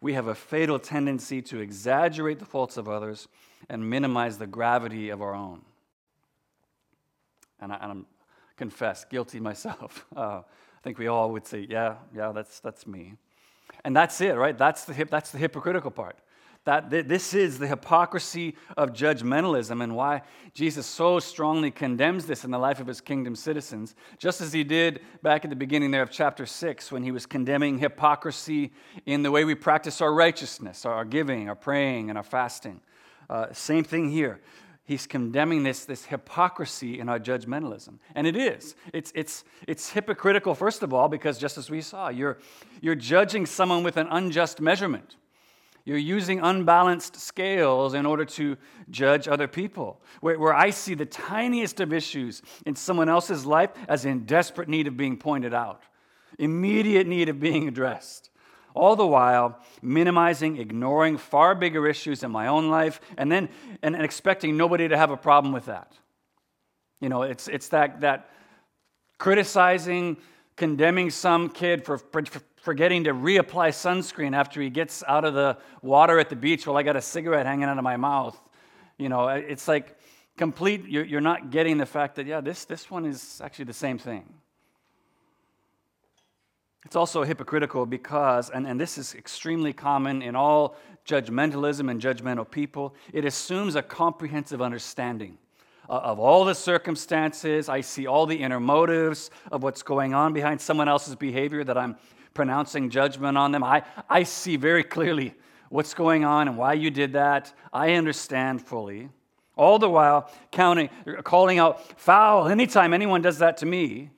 We 0.00 0.14
have 0.14 0.26
a 0.26 0.34
fatal 0.34 0.78
tendency 0.78 1.40
to 1.42 1.60
exaggerate 1.60 2.40
the 2.40 2.44
faults 2.44 2.76
of 2.76 2.88
others 2.88 3.28
and 3.68 3.88
minimize 3.88 4.38
the 4.38 4.46
gravity 4.46 5.10
of 5.10 5.22
our 5.22 5.34
own. 5.34 5.62
And, 7.60 7.72
I, 7.72 7.78
am 7.82 8.06
confess, 8.56 9.04
guilty 9.04 9.40
myself. 9.40 10.06
Uh, 10.16 10.42
I 10.78 10.88
think 10.88 10.98
we 10.98 11.08
all 11.08 11.32
would 11.32 11.46
say, 11.46 11.66
yeah, 11.68 11.96
yeah, 12.14 12.32
that's, 12.32 12.60
that's 12.60 12.86
me. 12.86 13.14
And 13.84 13.94
that's 13.94 14.20
it, 14.20 14.36
right? 14.36 14.56
That's 14.56 14.84
the, 14.84 14.94
hip, 14.94 15.10
that's 15.10 15.30
the 15.30 15.38
hypocritical 15.38 15.90
part. 15.90 16.16
That 16.64 16.90
this 16.90 17.34
is 17.34 17.58
the 17.58 17.66
hypocrisy 17.66 18.56
of 18.76 18.92
judgmentalism 18.92 19.82
and 19.82 19.94
why 19.94 20.22
Jesus 20.54 20.86
so 20.86 21.18
strongly 21.20 21.70
condemns 21.70 22.26
this 22.26 22.44
in 22.44 22.50
the 22.50 22.58
life 22.58 22.80
of 22.80 22.86
his 22.86 23.00
kingdom 23.00 23.36
citizens, 23.36 23.94
just 24.18 24.40
as 24.40 24.52
he 24.52 24.64
did 24.64 25.00
back 25.22 25.44
at 25.44 25.50
the 25.50 25.56
beginning 25.56 25.90
there 25.90 26.02
of 26.02 26.10
chapter 26.10 26.46
6 26.46 26.90
when 26.90 27.02
he 27.02 27.10
was 27.10 27.26
condemning 27.26 27.78
hypocrisy 27.78 28.72
in 29.06 29.22
the 29.22 29.30
way 29.30 29.44
we 29.44 29.54
practice 29.54 30.00
our 30.00 30.12
righteousness, 30.12 30.84
our 30.84 31.04
giving, 31.04 31.48
our 31.48 31.54
praying, 31.54 32.08
and 32.08 32.16
our 32.16 32.24
fasting. 32.24 32.80
Uh, 33.28 33.52
same 33.52 33.84
thing 33.84 34.10
here 34.10 34.40
he's 34.86 35.06
condemning 35.06 35.64
this, 35.64 35.84
this 35.84 36.06
hypocrisy 36.06 36.98
in 36.98 37.08
our 37.08 37.18
judgmentalism. 37.18 37.98
And 38.14 38.26
it 38.26 38.36
is. 38.36 38.74
It's, 38.94 39.12
it's, 39.14 39.44
it's 39.66 39.90
hypocritical, 39.90 40.54
first 40.54 40.82
of 40.82 40.94
all, 40.94 41.08
because 41.08 41.38
just 41.38 41.58
as 41.58 41.68
we 41.68 41.80
saw, 41.82 42.08
you're, 42.08 42.38
you're 42.80 42.94
judging 42.94 43.44
someone 43.44 43.82
with 43.82 43.96
an 43.96 44.06
unjust 44.10 44.60
measurement. 44.60 45.16
You're 45.84 45.98
using 45.98 46.40
unbalanced 46.40 47.16
scales 47.16 47.94
in 47.94 48.06
order 48.06 48.24
to 48.24 48.56
judge 48.90 49.28
other 49.28 49.46
people. 49.46 50.00
Where, 50.20 50.38
where 50.38 50.54
I 50.54 50.70
see 50.70 50.94
the 50.94 51.06
tiniest 51.06 51.80
of 51.80 51.92
issues 51.92 52.42
in 52.64 52.74
someone 52.74 53.08
else's 53.08 53.46
life 53.46 53.70
as 53.88 54.04
in 54.04 54.24
desperate 54.24 54.68
need 54.68 54.88
of 54.88 54.96
being 54.96 55.16
pointed 55.16 55.54
out, 55.54 55.82
immediate 56.38 57.06
need 57.06 57.28
of 57.28 57.38
being 57.38 57.68
addressed. 57.68 58.30
All 58.76 58.94
the 58.94 59.06
while 59.06 59.58
minimizing, 59.82 60.58
ignoring 60.58 61.16
far 61.16 61.54
bigger 61.54 61.86
issues 61.86 62.22
in 62.22 62.30
my 62.30 62.46
own 62.46 62.68
life, 62.70 63.00
and 63.16 63.32
then 63.32 63.48
and, 63.82 63.94
and 63.96 64.04
expecting 64.04 64.56
nobody 64.56 64.88
to 64.88 64.96
have 64.96 65.10
a 65.10 65.16
problem 65.16 65.52
with 65.52 65.66
that. 65.66 65.92
You 67.00 67.08
know, 67.08 67.22
it's, 67.22 67.48
it's 67.48 67.68
that, 67.68 68.00
that 68.00 68.30
criticizing, 69.18 70.16
condemning 70.56 71.10
some 71.10 71.48
kid 71.50 71.84
for, 71.84 71.98
for, 71.98 72.22
forgetting 72.56 73.04
to 73.04 73.12
reapply 73.12 73.68
sunscreen 73.68 74.34
after 74.34 74.60
he 74.60 74.70
gets 74.70 75.04
out 75.06 75.24
of 75.24 75.34
the 75.34 75.58
water 75.82 76.18
at 76.18 76.30
the 76.30 76.36
beach 76.36 76.66
while 76.66 76.76
I 76.76 76.82
got 76.82 76.96
a 76.96 77.02
cigarette 77.02 77.46
hanging 77.46 77.64
out 77.64 77.78
of 77.78 77.84
my 77.84 77.96
mouth. 77.96 78.38
You 78.98 79.08
know, 79.08 79.28
it's 79.28 79.68
like 79.68 79.96
complete, 80.36 80.86
you're, 80.86 81.04
you're 81.04 81.20
not 81.20 81.50
getting 81.50 81.78
the 81.78 81.86
fact 81.86 82.16
that, 82.16 82.26
yeah, 82.26 82.40
this, 82.40 82.64
this 82.64 82.90
one 82.90 83.04
is 83.04 83.40
actually 83.44 83.66
the 83.66 83.72
same 83.72 83.98
thing. 83.98 84.24
It's 86.86 86.94
also 86.94 87.24
hypocritical 87.24 87.84
because, 87.84 88.48
and, 88.48 88.64
and 88.64 88.80
this 88.80 88.96
is 88.96 89.16
extremely 89.16 89.72
common 89.72 90.22
in 90.22 90.36
all 90.36 90.76
judgmentalism 91.04 91.90
and 91.90 92.00
judgmental 92.00 92.48
people, 92.48 92.94
it 93.12 93.24
assumes 93.24 93.74
a 93.74 93.82
comprehensive 93.82 94.62
understanding 94.62 95.36
of 95.88 96.20
all 96.20 96.44
the 96.44 96.54
circumstances. 96.54 97.68
I 97.68 97.80
see 97.80 98.06
all 98.06 98.24
the 98.24 98.36
inner 98.36 98.60
motives 98.60 99.30
of 99.50 99.64
what's 99.64 99.82
going 99.82 100.14
on 100.14 100.32
behind 100.32 100.60
someone 100.60 100.86
else's 100.86 101.16
behavior 101.16 101.64
that 101.64 101.76
I'm 101.76 101.96
pronouncing 102.34 102.88
judgment 102.88 103.36
on 103.36 103.50
them. 103.50 103.64
I, 103.64 103.82
I 104.08 104.22
see 104.22 104.54
very 104.54 104.84
clearly 104.84 105.34
what's 105.70 105.92
going 105.92 106.24
on 106.24 106.46
and 106.46 106.56
why 106.56 106.74
you 106.74 106.92
did 106.92 107.14
that. 107.14 107.52
I 107.72 107.94
understand 107.94 108.64
fully. 108.64 109.08
All 109.56 109.80
the 109.80 109.90
while, 109.90 110.30
counting, 110.52 110.88
calling 111.24 111.58
out 111.58 111.98
foul 112.00 112.46
anytime 112.46 112.94
anyone 112.94 113.22
does 113.22 113.38
that 113.38 113.56
to 113.56 113.66
me. 113.66 114.10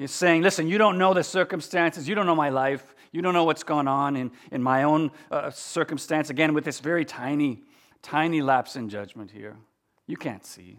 You're 0.00 0.08
saying, 0.08 0.40
listen, 0.40 0.66
you 0.66 0.78
don't 0.78 0.96
know 0.96 1.12
the 1.12 1.22
circumstances, 1.22 2.08
you 2.08 2.14
don't 2.14 2.24
know 2.24 2.34
my 2.34 2.48
life, 2.48 2.94
you 3.12 3.20
don't 3.20 3.34
know 3.34 3.44
what's 3.44 3.64
going 3.64 3.86
on 3.86 4.16
in, 4.16 4.30
in 4.50 4.62
my 4.62 4.84
own 4.84 5.10
uh, 5.30 5.50
circumstance. 5.50 6.30
Again, 6.30 6.54
with 6.54 6.64
this 6.64 6.80
very 6.80 7.04
tiny, 7.04 7.60
tiny 8.00 8.40
lapse 8.40 8.76
in 8.76 8.88
judgment 8.88 9.30
here. 9.30 9.58
You 10.06 10.16
can't 10.16 10.42
see. 10.42 10.78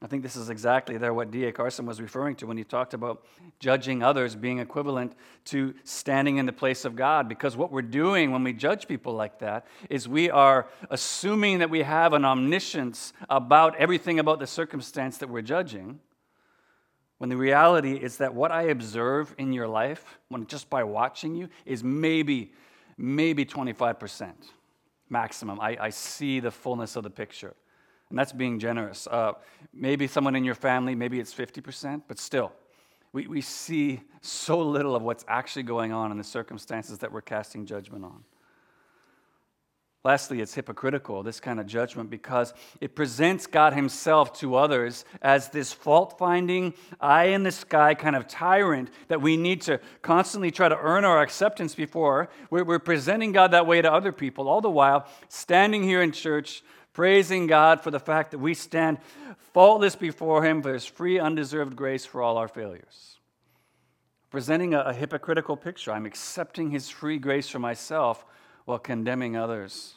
I 0.00 0.06
think 0.06 0.22
this 0.22 0.34
is 0.34 0.48
exactly 0.48 0.96
there 0.96 1.12
what 1.12 1.30
D.A. 1.30 1.52
Carson 1.52 1.84
was 1.84 2.00
referring 2.00 2.36
to 2.36 2.46
when 2.46 2.56
he 2.56 2.64
talked 2.64 2.94
about 2.94 3.22
judging 3.60 4.02
others 4.02 4.34
being 4.34 4.58
equivalent 4.58 5.12
to 5.44 5.74
standing 5.84 6.38
in 6.38 6.46
the 6.46 6.54
place 6.54 6.86
of 6.86 6.96
God. 6.96 7.28
Because 7.28 7.54
what 7.54 7.70
we're 7.70 7.82
doing 7.82 8.30
when 8.30 8.42
we 8.44 8.54
judge 8.54 8.88
people 8.88 9.12
like 9.12 9.40
that 9.40 9.66
is 9.90 10.08
we 10.08 10.30
are 10.30 10.68
assuming 10.88 11.58
that 11.58 11.68
we 11.68 11.82
have 11.82 12.14
an 12.14 12.24
omniscience 12.24 13.12
about 13.28 13.76
everything 13.76 14.18
about 14.18 14.38
the 14.38 14.46
circumstance 14.46 15.18
that 15.18 15.28
we're 15.28 15.42
judging. 15.42 16.00
When 17.22 17.28
the 17.28 17.36
reality 17.36 17.92
is 17.92 18.16
that 18.16 18.34
what 18.34 18.50
I 18.50 18.62
observe 18.62 19.32
in 19.38 19.52
your 19.52 19.68
life, 19.68 20.18
when 20.26 20.44
just 20.48 20.68
by 20.68 20.82
watching 20.82 21.36
you, 21.36 21.48
is 21.64 21.84
maybe, 21.84 22.52
maybe 22.98 23.44
25% 23.44 24.32
maximum. 25.08 25.60
I, 25.60 25.76
I 25.80 25.90
see 25.90 26.40
the 26.40 26.50
fullness 26.50 26.96
of 26.96 27.04
the 27.04 27.10
picture. 27.10 27.54
And 28.10 28.18
that's 28.18 28.32
being 28.32 28.58
generous. 28.58 29.06
Uh, 29.06 29.34
maybe 29.72 30.08
someone 30.08 30.34
in 30.34 30.42
your 30.42 30.56
family, 30.56 30.96
maybe 30.96 31.20
it's 31.20 31.32
50%, 31.32 32.02
but 32.08 32.18
still, 32.18 32.50
we, 33.12 33.28
we 33.28 33.40
see 33.40 34.00
so 34.20 34.58
little 34.58 34.96
of 34.96 35.02
what's 35.02 35.24
actually 35.28 35.62
going 35.62 35.92
on 35.92 36.10
in 36.10 36.18
the 36.18 36.24
circumstances 36.24 36.98
that 36.98 37.12
we're 37.12 37.20
casting 37.20 37.66
judgment 37.66 38.04
on. 38.04 38.24
Lastly, 40.04 40.40
it's 40.40 40.54
hypocritical, 40.54 41.22
this 41.22 41.38
kind 41.38 41.60
of 41.60 41.66
judgment, 41.66 42.10
because 42.10 42.54
it 42.80 42.96
presents 42.96 43.46
God 43.46 43.72
Himself 43.72 44.36
to 44.40 44.56
others 44.56 45.04
as 45.20 45.50
this 45.50 45.72
fault 45.72 46.18
finding, 46.18 46.74
eye 47.00 47.26
in 47.26 47.44
the 47.44 47.52
sky 47.52 47.94
kind 47.94 48.16
of 48.16 48.26
tyrant 48.26 48.90
that 49.06 49.22
we 49.22 49.36
need 49.36 49.62
to 49.62 49.78
constantly 50.02 50.50
try 50.50 50.68
to 50.68 50.76
earn 50.76 51.04
our 51.04 51.22
acceptance 51.22 51.76
before. 51.76 52.30
We're, 52.50 52.80
presenting 52.80 53.30
God 53.30 53.52
that 53.52 53.66
way 53.66 53.80
to 53.80 53.92
other 53.92 54.10
people, 54.10 54.48
all 54.48 54.60
the 54.60 54.68
while 54.68 55.06
standing 55.28 55.84
here 55.84 56.02
in 56.02 56.10
church 56.10 56.64
praising 56.92 57.46
God 57.46 57.80
for 57.80 57.90
the 57.90 58.00
fact 58.00 58.32
that 58.32 58.38
we 58.38 58.54
stand 58.54 58.98
faultless 59.54 59.96
before 59.96 60.44
Him 60.44 60.62
for 60.62 60.74
His 60.74 60.84
free, 60.84 61.18
undeserved 61.18 61.76
grace 61.76 62.04
for 62.04 62.22
all 62.22 62.38
our 62.38 62.48
failures. 62.48 63.18
Presenting 64.30 64.74
a 64.74 64.92
hypocritical 64.92 65.56
picture. 65.56 65.92
I'm 65.92 66.06
accepting 66.06 66.70
His 66.70 66.88
free 66.88 67.18
grace 67.18 67.48
for 67.48 67.58
myself 67.60 68.24
while 68.64 68.78
condemning 68.78 69.36
others. 69.36 69.94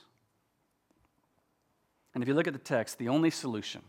And 2.14 2.24
if 2.24 2.28
you 2.28 2.34
look 2.34 2.48
at 2.48 2.54
the 2.54 2.60
text, 2.60 2.98
the 2.98 3.10
only 3.10 3.30
solution, 3.30 3.82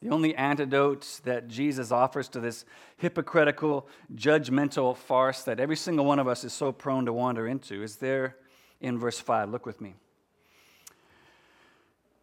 the 0.00 0.08
only 0.08 0.34
antidote 0.34 1.20
that 1.24 1.48
Jesus 1.48 1.92
offers 1.92 2.28
to 2.30 2.40
this 2.40 2.64
hypocritical, 2.96 3.86
judgmental 4.14 4.96
farce 4.96 5.44
that 5.44 5.60
every 5.60 5.76
single 5.76 6.04
one 6.04 6.18
of 6.18 6.26
us 6.26 6.42
is 6.42 6.52
so 6.52 6.72
prone 6.72 7.04
to 7.04 7.12
wander 7.12 7.46
into 7.46 7.82
is 7.82 7.96
there 7.96 8.36
in 8.80 8.98
verse 8.98 9.20
5. 9.20 9.50
Look 9.50 9.64
with 9.64 9.80
me. 9.80 9.94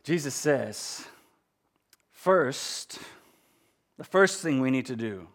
Jesus 0.04 0.34
says, 0.34 1.06
first, 2.12 3.00
the 3.98 4.04
first 4.04 4.42
thing 4.42 4.60
we 4.60 4.72
need 4.72 4.88
to 4.88 4.96
do 4.96 5.28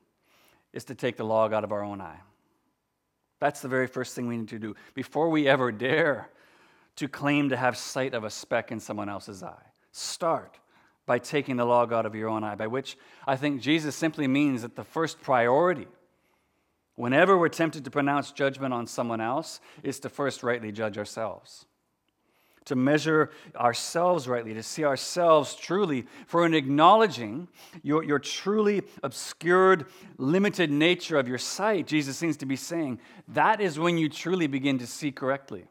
is 0.73 0.85
to 0.85 0.95
take 0.95 1.17
the 1.17 1.25
log 1.25 1.53
out 1.53 1.65
of 1.65 1.73
our 1.73 1.83
own 1.83 2.01
eye. 2.01 2.21
That's 3.41 3.61
the 3.61 3.69
very 3.69 3.87
first 3.87 4.15
thing 4.15 4.27
we 4.27 4.37
need 4.37 4.49
to 4.49 4.59
do 4.59 4.75
before 4.95 5.29
we 5.29 5.49
ever 5.49 5.73
dare 5.73 6.31
to 6.97 7.09
claim 7.09 7.49
to 7.49 7.57
have 7.57 7.77
sight 7.77 8.15
of 8.15 8.25
a 8.25 8.31
speck 8.31 8.71
in 8.71 8.81
someone 8.81 9.09
else's 9.09 9.43
eye. 9.43 9.67
Start 9.93 10.59
by 11.07 11.19
taking 11.19 11.57
the 11.57 11.65
log 11.65 11.93
out 11.93 12.07
of 12.07 12.15
your 12.15 12.29
own 12.29 12.45
eye, 12.45 12.55
by 12.55 12.67
which 12.67 12.97
I 13.27 13.37
think 13.37 13.61
Jesus 13.61 13.95
simply 13.95 14.27
means 14.27 14.63
that 14.63 14.77
the 14.77 14.85
first 14.85 15.21
priority, 15.21 15.89
whenever 16.95 17.37
we're 17.37 17.49
tempted 17.49 17.85
to 17.85 17.91
pronounce 17.91 18.33
judgment 18.33 18.73
on 18.73 18.87
someone 18.87 19.21
else, 19.21 19.61
is 19.83 20.01
to 20.01 20.09
first 20.09 20.43
rightly 20.43 20.73
judge 20.73 20.97
ourselves 20.97 21.67
to 22.65 22.77
measure 22.77 23.31
ourselves 23.57 24.27
rightly, 24.27 24.55
to 24.55 24.63
see 24.63 24.85
ourselves 24.85 25.55
truly. 25.55 26.07
For 26.27 26.47
in 26.47 26.55
acknowledging 26.55 27.49
your, 27.83 28.03
your 28.03 28.19
truly 28.19 28.83
obscured, 29.03 29.87
limited 30.17 30.71
nature 30.71 31.19
of 31.19 31.29
your 31.29 31.39
sight, 31.39 31.87
Jesus 31.87 32.17
seems 32.17 32.37
to 32.39 32.47
be 32.47 32.57
saying, 32.57 33.01
that 33.29 33.61
is 33.61 33.79
when 33.79 33.99
you 33.99 34.09
truly 34.09 34.47
begin 34.47 34.79
to 34.79 34.87
see 34.87 35.13
correctly. 35.13 35.67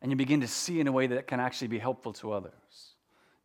And 0.00 0.10
you 0.12 0.16
begin 0.16 0.40
to 0.40 0.48
see 0.48 0.80
in 0.80 0.86
a 0.86 0.92
way 0.92 1.08
that 1.08 1.26
can 1.26 1.40
actually 1.40 1.68
be 1.68 1.78
helpful 1.78 2.12
to 2.14 2.32
others. 2.32 2.52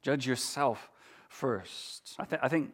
Judge 0.01 0.27
yourself 0.27 0.89
first. 1.27 2.15
I, 2.20 2.25
th- 2.25 2.41
I 2.43 2.48
think 2.48 2.72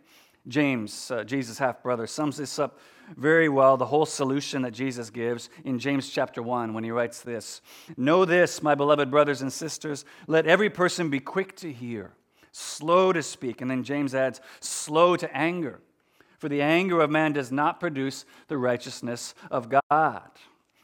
James, 0.48 1.12
uh, 1.12 1.24
Jesus' 1.24 1.58
half 1.58 1.82
brother, 1.82 2.06
sums 2.06 2.38
this 2.38 2.60
up 2.60 2.80
very 3.18 3.50
well, 3.50 3.78
the 3.78 3.86
whole 3.86 4.06
solution 4.06 4.62
that 4.64 4.72
Jesus 4.72 5.10
gives 5.10 5.50
in 5.64 5.80
James 5.80 6.10
chapter 6.10 6.42
1 6.42 6.74
when 6.74 6.84
he 6.84 6.92
writes 6.92 7.22
this 7.22 7.62
Know 7.98 8.26
this, 8.26 8.62
my 8.62 8.76
beloved 8.76 9.10
brothers 9.12 9.42
and 9.42 9.52
sisters, 9.52 10.06
let 10.28 10.46
every 10.46 10.70
person 10.70 11.10
be 11.10 11.20
quick 11.20 11.56
to 11.58 11.72
hear, 11.72 12.14
slow 12.52 13.14
to 13.14 13.24
speak. 13.24 13.62
And 13.62 13.70
then 13.70 13.84
James 13.84 14.16
adds, 14.16 14.42
slow 14.60 15.16
to 15.16 15.36
anger. 15.36 15.80
For 16.38 16.48
the 16.48 16.62
anger 16.62 17.02
of 17.02 17.12
man 17.12 17.34
does 17.34 17.52
not 17.52 17.80
produce 17.80 18.26
the 18.48 18.58
righteousness 18.58 19.36
of 19.52 19.70
God. 19.70 20.30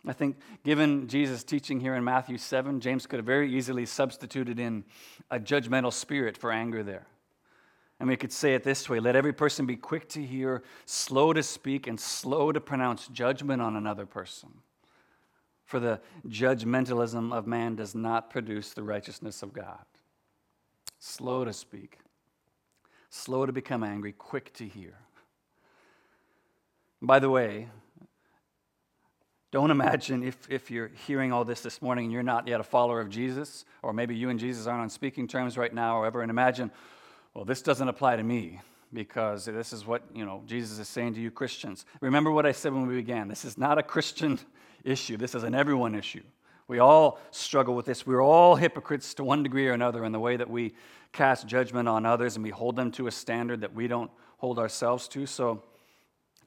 I 0.07 0.13
think, 0.13 0.37
given 0.63 1.07
Jesus' 1.07 1.43
teaching 1.43 1.79
here 1.79 1.95
in 1.95 2.03
Matthew 2.03 2.37
7, 2.37 2.79
James 2.79 3.07
could 3.07 3.17
have 3.17 3.25
very 3.25 3.51
easily 3.51 3.85
substituted 3.85 4.59
in 4.59 4.83
a 5.31 5.39
judgmental 5.39 5.91
spirit 5.91 6.37
for 6.37 6.51
anger 6.51 6.83
there. 6.83 7.07
And 7.99 8.09
we 8.09 8.17
could 8.17 8.31
say 8.31 8.55
it 8.55 8.63
this 8.63 8.89
way 8.89 8.99
let 8.99 9.15
every 9.15 9.33
person 9.33 9.65
be 9.65 9.75
quick 9.75 10.09
to 10.09 10.23
hear, 10.23 10.63
slow 10.85 11.33
to 11.33 11.43
speak, 11.43 11.87
and 11.87 11.99
slow 11.99 12.51
to 12.51 12.59
pronounce 12.59 13.07
judgment 13.07 13.61
on 13.61 13.75
another 13.75 14.05
person. 14.05 14.49
For 15.65 15.79
the 15.79 15.99
judgmentalism 16.27 17.33
of 17.33 17.47
man 17.47 17.75
does 17.75 17.95
not 17.95 18.29
produce 18.29 18.73
the 18.73 18.83
righteousness 18.83 19.41
of 19.41 19.51
God. 19.51 19.83
Slow 20.99 21.45
to 21.45 21.53
speak, 21.53 21.99
slow 23.09 23.45
to 23.45 23.51
become 23.51 23.83
angry, 23.83 24.11
quick 24.11 24.53
to 24.53 24.67
hear. 24.67 24.95
By 27.01 27.19
the 27.19 27.29
way, 27.29 27.67
don't 29.51 29.71
imagine 29.79 30.23
if, 30.23 30.49
if 30.49 30.69
you're 30.69 30.91
hearing 31.07 31.31
all 31.31 31.45
this 31.45 31.61
this 31.61 31.81
morning 31.81 32.05
and 32.05 32.13
you're 32.13 32.23
not 32.23 32.47
yet 32.47 32.59
a 32.59 32.63
follower 32.63 32.99
of 32.99 33.09
Jesus, 33.09 33.65
or 33.81 33.93
maybe 33.93 34.15
you 34.15 34.29
and 34.29 34.39
Jesus 34.39 34.67
aren't 34.67 34.81
on 34.81 34.89
speaking 34.89 35.27
terms 35.27 35.57
right 35.57 35.73
now, 35.73 35.97
or 35.97 36.05
ever, 36.05 36.21
and 36.21 36.29
imagine, 36.29 36.71
well, 37.35 37.43
this 37.45 37.61
doesn't 37.61 37.87
apply 37.89 38.15
to 38.15 38.23
me 38.23 38.61
because 38.93 39.45
this 39.45 39.73
is 39.73 39.85
what, 39.85 40.03
you 40.13 40.25
know, 40.25 40.41
Jesus 40.47 40.79
is 40.79 40.87
saying 40.87 41.15
to 41.15 41.19
you 41.19 41.29
Christians. 41.29 41.85
Remember 41.99 42.31
what 42.31 42.45
I 42.45 42.53
said 42.53 42.73
when 42.73 42.87
we 42.87 42.95
began. 42.95 43.27
This 43.27 43.43
is 43.43 43.57
not 43.57 43.77
a 43.77 43.83
Christian 43.83 44.39
issue. 44.85 45.17
This 45.17 45.35
is 45.35 45.43
an 45.43 45.53
everyone 45.53 45.95
issue. 45.95 46.23
We 46.67 46.79
all 46.79 47.19
struggle 47.31 47.75
with 47.75 47.85
this. 47.85 48.07
We're 48.07 48.23
all 48.23 48.55
hypocrites 48.55 49.13
to 49.15 49.23
one 49.23 49.43
degree 49.43 49.67
or 49.67 49.73
another 49.73 50.05
in 50.05 50.13
the 50.13 50.19
way 50.19 50.37
that 50.37 50.49
we 50.49 50.73
cast 51.11 51.45
judgment 51.45 51.89
on 51.89 52.05
others 52.05 52.35
and 52.35 52.43
we 52.43 52.51
hold 52.51 52.77
them 52.77 52.89
to 52.91 53.07
a 53.07 53.11
standard 53.11 53.61
that 53.61 53.75
we 53.75 53.87
don't 53.87 54.09
hold 54.37 54.57
ourselves 54.57 55.07
to. 55.09 55.25
So, 55.25 55.61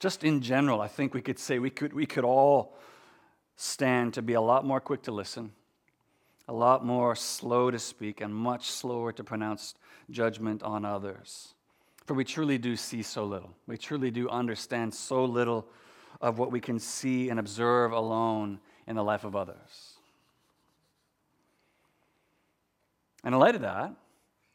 just 0.00 0.24
in 0.24 0.40
general, 0.40 0.80
I 0.80 0.88
think 0.88 1.12
we 1.12 1.20
could 1.20 1.38
say 1.38 1.58
we 1.58 1.70
could, 1.70 1.92
we 1.92 2.06
could 2.06 2.24
all 2.24 2.76
stand 3.56 4.14
to 4.14 4.22
be 4.22 4.34
a 4.34 4.40
lot 4.40 4.64
more 4.64 4.80
quick 4.80 5.02
to 5.02 5.12
listen, 5.12 5.52
a 6.48 6.52
lot 6.52 6.84
more 6.84 7.14
slow 7.14 7.70
to 7.70 7.78
speak, 7.78 8.20
and 8.20 8.34
much 8.34 8.70
slower 8.70 9.12
to 9.12 9.22
pronounce 9.22 9.74
judgment 10.10 10.62
on 10.62 10.84
others. 10.84 11.54
For 12.06 12.14
we 12.14 12.24
truly 12.24 12.56
do 12.56 12.74
see 12.74 13.02
so 13.02 13.24
little. 13.24 13.54
We 13.66 13.76
truly 13.76 14.10
do 14.10 14.30
understand 14.30 14.94
so 14.94 15.26
little 15.26 15.66
of 16.22 16.38
what 16.38 16.50
we 16.50 16.58
can 16.58 16.78
see 16.78 17.28
and 17.28 17.38
observe 17.38 17.92
alone 17.92 18.60
in 18.86 18.96
the 18.96 19.04
life 19.04 19.24
of 19.24 19.36
others. 19.36 19.98
And 23.22 23.34
in 23.34 23.38
light 23.38 23.54
of 23.54 23.60
that, 23.60 23.92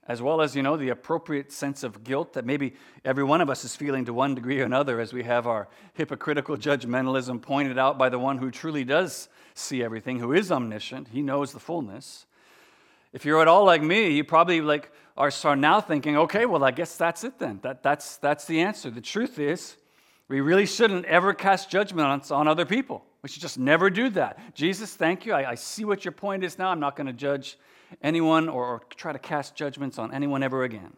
as 0.07 0.21
well 0.21 0.41
as, 0.41 0.55
you 0.55 0.61
know, 0.61 0.75
the 0.75 0.89
appropriate 0.89 1.51
sense 1.51 1.83
of 1.83 2.03
guilt 2.03 2.33
that 2.33 2.45
maybe 2.45 2.73
every 3.05 3.23
one 3.23 3.39
of 3.39 3.49
us 3.49 3.63
is 3.63 3.75
feeling 3.75 4.05
to 4.05 4.13
one 4.13 4.35
degree 4.35 4.59
or 4.59 4.65
another 4.65 4.99
as 4.99 5.13
we 5.13 5.23
have 5.23 5.47
our 5.47 5.69
hypocritical 5.93 6.57
judgmentalism 6.57 7.41
pointed 7.41 7.77
out 7.77 7.97
by 7.97 8.09
the 8.09 8.19
one 8.19 8.37
who 8.37 8.51
truly 8.51 8.83
does 8.83 9.29
see 9.53 9.83
everything, 9.83 10.19
who 10.19 10.33
is 10.33 10.51
omniscient, 10.51 11.07
he 11.09 11.21
knows 11.21 11.53
the 11.53 11.59
fullness. 11.59 12.25
If 13.13 13.25
you're 13.25 13.41
at 13.41 13.47
all 13.47 13.63
like 13.63 13.81
me, 13.81 14.09
you 14.09 14.23
probably 14.23 14.59
like 14.59 14.91
are, 15.15 15.31
are 15.43 15.55
now 15.55 15.79
thinking, 15.79 16.17
okay, 16.17 16.45
well, 16.45 16.63
I 16.63 16.71
guess 16.71 16.97
that's 16.97 17.23
it 17.23 17.39
then. 17.39 17.59
That, 17.61 17.83
that's, 17.83 18.17
that's 18.17 18.45
the 18.45 18.61
answer. 18.61 18.89
The 18.89 19.01
truth 19.01 19.39
is, 19.39 19.77
we 20.27 20.41
really 20.41 20.65
shouldn't 20.65 21.05
ever 21.05 21.33
cast 21.33 21.69
judgments 21.69 22.31
on, 22.31 22.41
on 22.41 22.47
other 22.47 22.65
people. 22.65 23.05
We 23.21 23.29
should 23.29 23.41
just 23.41 23.59
never 23.59 23.89
do 23.89 24.09
that. 24.11 24.55
Jesus, 24.55 24.95
thank 24.95 25.25
you. 25.25 25.33
I, 25.33 25.51
I 25.51 25.55
see 25.55 25.85
what 25.85 26.03
your 26.03 26.11
point 26.11 26.43
is 26.43 26.57
now. 26.57 26.69
I'm 26.69 26.79
not 26.79 26.95
going 26.95 27.07
to 27.07 27.13
judge 27.13 27.57
anyone 28.01 28.49
or, 28.49 28.65
or 28.65 28.81
try 28.95 29.13
to 29.13 29.19
cast 29.19 29.55
judgments 29.55 29.97
on 29.97 30.13
anyone 30.13 30.43
ever 30.43 30.63
again. 30.63 30.93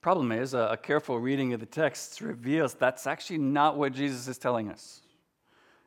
Problem 0.00 0.30
is, 0.30 0.54
a, 0.54 0.58
a 0.58 0.76
careful 0.76 1.18
reading 1.18 1.52
of 1.52 1.60
the 1.60 1.66
text 1.66 2.20
reveals 2.20 2.74
that's 2.74 3.06
actually 3.06 3.38
not 3.38 3.76
what 3.76 3.92
Jesus 3.92 4.28
is 4.28 4.38
telling 4.38 4.70
us. 4.70 5.00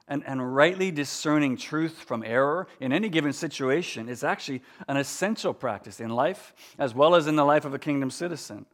And, 0.09 0.23
and 0.25 0.55
rightly 0.55 0.91
discerning 0.91 1.55
truth 1.55 2.01
from 2.01 2.23
error 2.23 2.67
in 2.79 2.91
any 2.91 3.09
given 3.09 3.31
situation 3.31 4.09
is 4.09 4.23
actually 4.23 4.63
an 4.87 4.97
essential 4.97 5.53
practice 5.53 5.99
in 5.99 6.09
life 6.09 6.53
as 6.79 6.95
well 6.95 7.15
as 7.15 7.27
in 7.27 7.35
the 7.35 7.45
life 7.45 7.63
of 7.63 7.73
a 7.73 7.79
kingdom 7.79 8.09
citizen. 8.09 8.65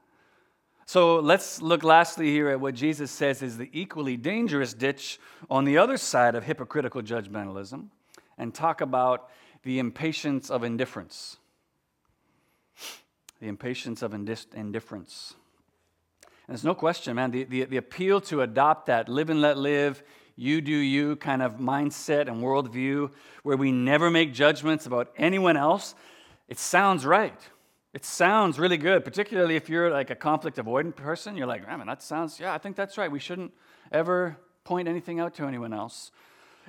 So 0.88 1.20
let's 1.20 1.62
look 1.62 1.84
lastly 1.84 2.32
here 2.32 2.50
at 2.50 2.60
what 2.60 2.76
Jesus 2.76 3.12
says 3.12 3.42
is 3.42 3.58
the 3.58 3.70
equally 3.74 4.18
dangerous 4.18 4.74
ditch 4.74 5.20
on 5.50 5.66
the 5.66 5.78
other 5.78 5.98
side 5.98 6.36
of 6.36 6.44
hypocritical 6.44 7.02
judgmentalism 7.02 7.88
and 8.38 8.54
talk 8.54 8.82
about 8.82 9.30
the 9.66 9.80
impatience 9.80 10.50
of 10.50 10.64
indifference. 10.64 11.38
The 13.42 13.48
impatience 13.48 14.02
of 14.02 14.14
indifference. 14.14 15.34
And 16.48 16.56
there's 16.56 16.64
no 16.64 16.76
question, 16.76 17.16
man, 17.16 17.32
the, 17.32 17.44
the, 17.44 17.66
the, 17.66 17.78
appeal 17.78 18.22
to 18.22 18.42
adopt 18.42 18.86
that 18.86 19.10
live 19.10 19.32
and 19.32 19.42
let 19.42 19.58
live, 19.58 20.04
you 20.36 20.62
do 20.62 20.72
you 20.72 21.16
kind 21.16 21.42
of 21.42 21.56
mindset 21.56 22.28
and 22.28 22.44
worldview 22.44 23.12
where 23.42 23.58
we 23.58 23.72
never 23.72 24.12
make 24.12 24.34
judgments 24.34 24.86
about 24.86 25.12
anyone 25.18 25.58
else, 25.58 25.96
it 26.48 26.60
sounds 26.60 27.04
right. 27.04 27.40
It 27.92 28.06
sounds 28.06 28.60
really 28.60 28.78
good, 28.78 29.04
particularly 29.04 29.56
if 29.56 29.68
you're 29.68 29.90
like 29.90 30.12
a 30.12 30.16
conflict 30.16 30.58
avoidant 30.58 30.96
person. 30.96 31.36
You're 31.36 31.48
like, 31.48 31.66
man, 31.66 31.88
that 31.88 32.04
sounds, 32.04 32.40
yeah, 32.40 32.54
I 32.54 32.60
think 32.60 32.76
that's 32.76 33.00
right. 33.00 33.12
We 33.12 33.20
shouldn't 33.20 33.52
ever 33.92 34.38
point 34.64 34.88
anything 34.88 35.20
out 35.20 35.34
to 35.36 35.46
anyone 35.46 35.74
else. 35.74 36.12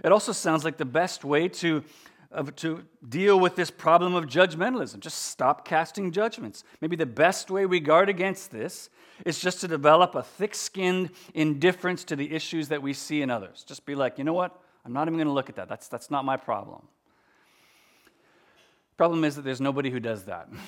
It 0.02 0.12
also 0.12 0.32
sounds 0.32 0.64
like 0.64 0.78
the 0.78 0.84
best 0.86 1.24
way 1.24 1.48
to 1.48 1.84
of, 2.30 2.54
to 2.56 2.84
deal 3.08 3.38
with 3.38 3.56
this 3.56 3.70
problem 3.70 4.14
of 4.14 4.26
judgmentalism. 4.26 5.00
Just 5.00 5.26
stop 5.26 5.66
casting 5.66 6.12
judgments. 6.12 6.64
Maybe 6.80 6.96
the 6.96 7.06
best 7.06 7.50
way 7.50 7.66
we 7.66 7.80
guard 7.80 8.08
against 8.08 8.50
this 8.50 8.90
is 9.24 9.38
just 9.38 9.60
to 9.62 9.68
develop 9.68 10.14
a 10.14 10.22
thick 10.22 10.54
skinned 10.54 11.10
indifference 11.34 12.04
to 12.04 12.16
the 12.16 12.34
issues 12.34 12.68
that 12.68 12.82
we 12.82 12.92
see 12.92 13.22
in 13.22 13.30
others. 13.30 13.64
Just 13.66 13.86
be 13.86 13.94
like, 13.94 14.18
you 14.18 14.24
know 14.24 14.32
what? 14.32 14.60
I'm 14.84 14.92
not 14.92 15.08
even 15.08 15.14
going 15.14 15.26
to 15.26 15.32
look 15.32 15.48
at 15.48 15.56
that. 15.56 15.68
That's, 15.68 15.88
that's 15.88 16.10
not 16.10 16.24
my 16.24 16.36
problem. 16.36 16.86
Problem 18.96 19.24
is 19.24 19.36
that 19.36 19.42
there's 19.42 19.60
nobody 19.60 19.90
who 19.90 20.00
does 20.00 20.24
that. 20.24 20.48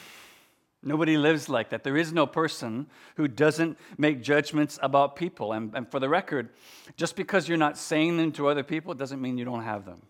Nobody 0.80 1.16
lives 1.16 1.48
like 1.48 1.70
that. 1.70 1.82
There 1.82 1.96
is 1.96 2.12
no 2.12 2.24
person 2.24 2.86
who 3.16 3.26
doesn't 3.26 3.76
make 3.96 4.22
judgments 4.22 4.78
about 4.80 5.16
people. 5.16 5.52
And, 5.52 5.74
and 5.74 5.90
for 5.90 5.98
the 5.98 6.08
record, 6.08 6.50
just 6.96 7.16
because 7.16 7.48
you're 7.48 7.58
not 7.58 7.76
saying 7.76 8.16
them 8.16 8.30
to 8.32 8.46
other 8.46 8.62
people 8.62 8.94
doesn't 8.94 9.20
mean 9.20 9.38
you 9.38 9.44
don't 9.44 9.64
have 9.64 9.84
them. 9.84 10.02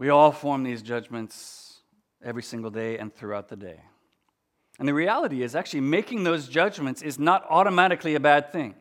We 0.00 0.08
all 0.08 0.32
form 0.32 0.62
these 0.62 0.80
judgments 0.80 1.82
every 2.24 2.42
single 2.42 2.70
day 2.70 2.96
and 2.96 3.14
throughout 3.14 3.48
the 3.48 3.56
day. 3.56 3.80
And 4.78 4.88
the 4.88 4.94
reality 4.94 5.42
is, 5.42 5.54
actually, 5.54 5.82
making 5.82 6.24
those 6.24 6.48
judgments 6.48 7.02
is 7.02 7.18
not 7.18 7.44
automatically 7.50 8.14
a 8.14 8.20
bad 8.20 8.50
thing. 8.50 8.74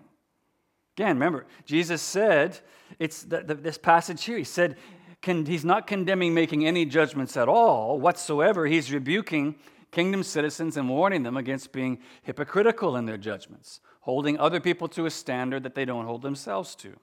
Again, 0.96 1.18
remember, 1.18 1.46
Jesus 1.66 2.02
said, 2.02 2.58
it's 3.00 3.24
the, 3.24 3.42
the, 3.42 3.56
this 3.56 3.78
passage 3.78 4.24
here, 4.24 4.38
he 4.38 4.46
said, 4.46 4.78
can, 5.22 5.46
he's 5.46 5.66
not 5.66 5.88
condemning 5.88 6.34
making 6.34 6.66
any 6.66 6.86
judgments 6.86 7.36
at 7.36 7.50
all 7.50 8.00
whatsoever. 8.00 8.66
He's 8.66 8.90
rebuking 8.90 9.56
kingdom 9.92 10.24
citizens 10.24 10.78
and 10.78 10.88
warning 10.88 11.24
them 11.24 11.36
against 11.36 11.74
being 11.74 12.00
hypocritical 12.24 12.96
in 12.96 13.06
their 13.06 13.18
judgments, 13.18 13.82
holding 14.00 14.40
other 14.40 14.62
people 14.62 14.88
to 14.88 15.06
a 15.06 15.12
standard 15.12 15.64
that 15.64 15.76
they 15.76 15.84
don't 15.84 16.06
hold 16.06 16.22
themselves 16.22 16.76
to. 16.76 16.96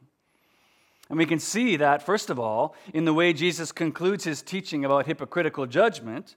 And 1.09 1.19
we 1.19 1.27
can 1.27 1.39
see 1.39 1.77
that, 1.77 2.05
first 2.05 2.31
of 2.31 2.39
all, 2.39 2.75
in 2.93 3.05
the 3.05 3.15
way 3.15 3.33
Jesus 3.33 3.71
concludes 3.71 4.25
his 4.25 4.43
teaching 4.43 4.85
about 4.85 5.07
hypocritical 5.07 5.67
judgment 5.67 6.35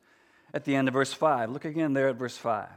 at 0.53 0.65
the 0.65 0.75
end 0.75 0.87
of 0.87 0.93
verse 0.93 1.13
5. 1.13 1.49
Look 1.49 1.65
again 1.65 1.93
there 1.93 2.09
at 2.09 2.17
verse 2.17 2.37
5. 2.37 2.67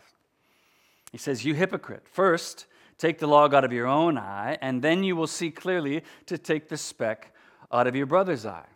He 1.11 1.18
says, 1.18 1.44
You 1.44 1.55
hypocrite, 1.55 2.07
first 2.09 2.66
take 2.96 3.18
the 3.18 3.26
log 3.26 3.52
out 3.52 3.64
of 3.64 3.72
your 3.72 3.87
own 3.87 4.16
eye, 4.16 4.57
and 4.62 4.81
then 4.81 5.05
you 5.05 5.16
will 5.16 5.26
see 5.26 5.50
clearly 5.50 6.02
to 6.26 6.38
take 6.38 6.68
the 6.68 6.76
speck 6.76 7.35
out 7.70 7.87
of 7.87 7.96
your 7.96 8.07
brother's 8.07 8.46
eye. 8.46 8.66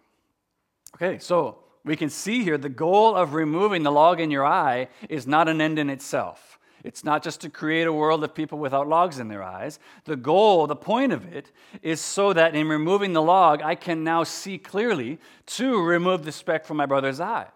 Okay, 0.94 1.18
so 1.18 1.58
we 1.84 1.96
can 1.96 2.10
see 2.10 2.42
here 2.42 2.58
the 2.58 2.68
goal 2.68 3.14
of 3.14 3.34
removing 3.34 3.82
the 3.82 3.92
log 3.92 4.20
in 4.20 4.30
your 4.30 4.44
eye 4.44 4.88
is 5.08 5.26
not 5.26 5.48
an 5.48 5.60
end 5.60 5.78
in 5.78 5.88
itself. 5.88 6.55
It's 6.86 7.02
not 7.02 7.24
just 7.24 7.40
to 7.40 7.50
create 7.50 7.88
a 7.88 7.92
world 7.92 8.22
of 8.22 8.32
people 8.32 8.60
without 8.60 8.86
logs 8.86 9.18
in 9.18 9.26
their 9.26 9.42
eyes. 9.42 9.80
The 10.04 10.14
goal, 10.14 10.68
the 10.68 10.76
point 10.76 11.12
of 11.12 11.26
it, 11.34 11.50
is 11.82 12.00
so 12.00 12.32
that 12.32 12.54
in 12.54 12.68
removing 12.68 13.12
the 13.12 13.20
log, 13.20 13.60
I 13.60 13.74
can 13.74 14.04
now 14.04 14.22
see 14.22 14.56
clearly 14.56 15.18
to 15.46 15.82
remove 15.82 16.24
the 16.24 16.30
speck 16.30 16.64
from 16.64 16.76
my 16.76 16.86
brother's 16.86 17.20
eye. 17.20 17.48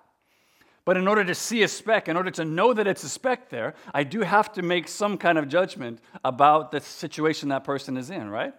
But 0.85 0.97
in 0.97 1.07
order 1.07 1.23
to 1.23 1.35
see 1.37 1.63
a 1.63 1.69
speck, 1.69 2.09
in 2.09 2.17
order 2.17 2.33
to 2.33 2.45
know 2.45 2.73
that 2.73 2.89
it's 2.89 3.05
a 3.05 3.09
speck 3.09 3.51
there, 3.51 3.75
I 3.95 4.03
do 4.03 4.23
have 4.23 4.53
to 4.55 4.63
make 4.63 4.89
some 4.89 5.17
kind 5.17 5.39
of 5.39 5.49
judgment 5.49 6.01
about 6.25 6.73
the 6.73 6.81
situation 6.81 7.51
that 7.51 7.63
person 7.63 7.97
is 7.97 8.11
in, 8.11 8.29
right? 8.31 8.53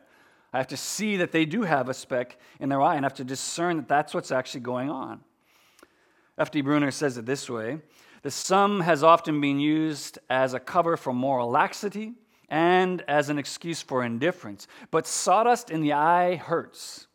I 0.53 0.57
have 0.57 0.67
to 0.67 0.77
see 0.77 1.17
that 1.17 1.33
they 1.33 1.43
do 1.43 1.63
have 1.63 1.89
a 1.89 1.93
speck 1.93 2.37
in 2.61 2.69
their 2.69 2.81
eye 2.81 2.95
and 2.95 3.03
have 3.03 3.15
to 3.15 3.25
discern 3.25 3.75
that 3.75 3.89
that's 3.89 4.13
what's 4.13 4.31
actually 4.31 4.61
going 4.61 4.89
on. 4.89 5.19
F.D. 6.37 6.61
Bruner 6.61 6.91
says 6.91 7.17
it 7.17 7.25
this 7.25 7.49
way 7.49 7.79
the 8.21 8.31
sum 8.31 8.81
has 8.81 9.03
often 9.03 9.41
been 9.41 9.59
used 9.59 10.19
as 10.29 10.53
a 10.53 10.59
cover 10.59 10.97
for 10.97 11.13
moral 11.13 11.49
laxity 11.49 12.13
and 12.49 13.01
as 13.07 13.29
an 13.29 13.39
excuse 13.39 13.81
for 13.81 14.03
indifference. 14.03 14.67
But 14.91 15.07
sawdust 15.07 15.69
in 15.69 15.81
the 15.81 15.93
eye 15.93 16.35
hurts 16.35 17.07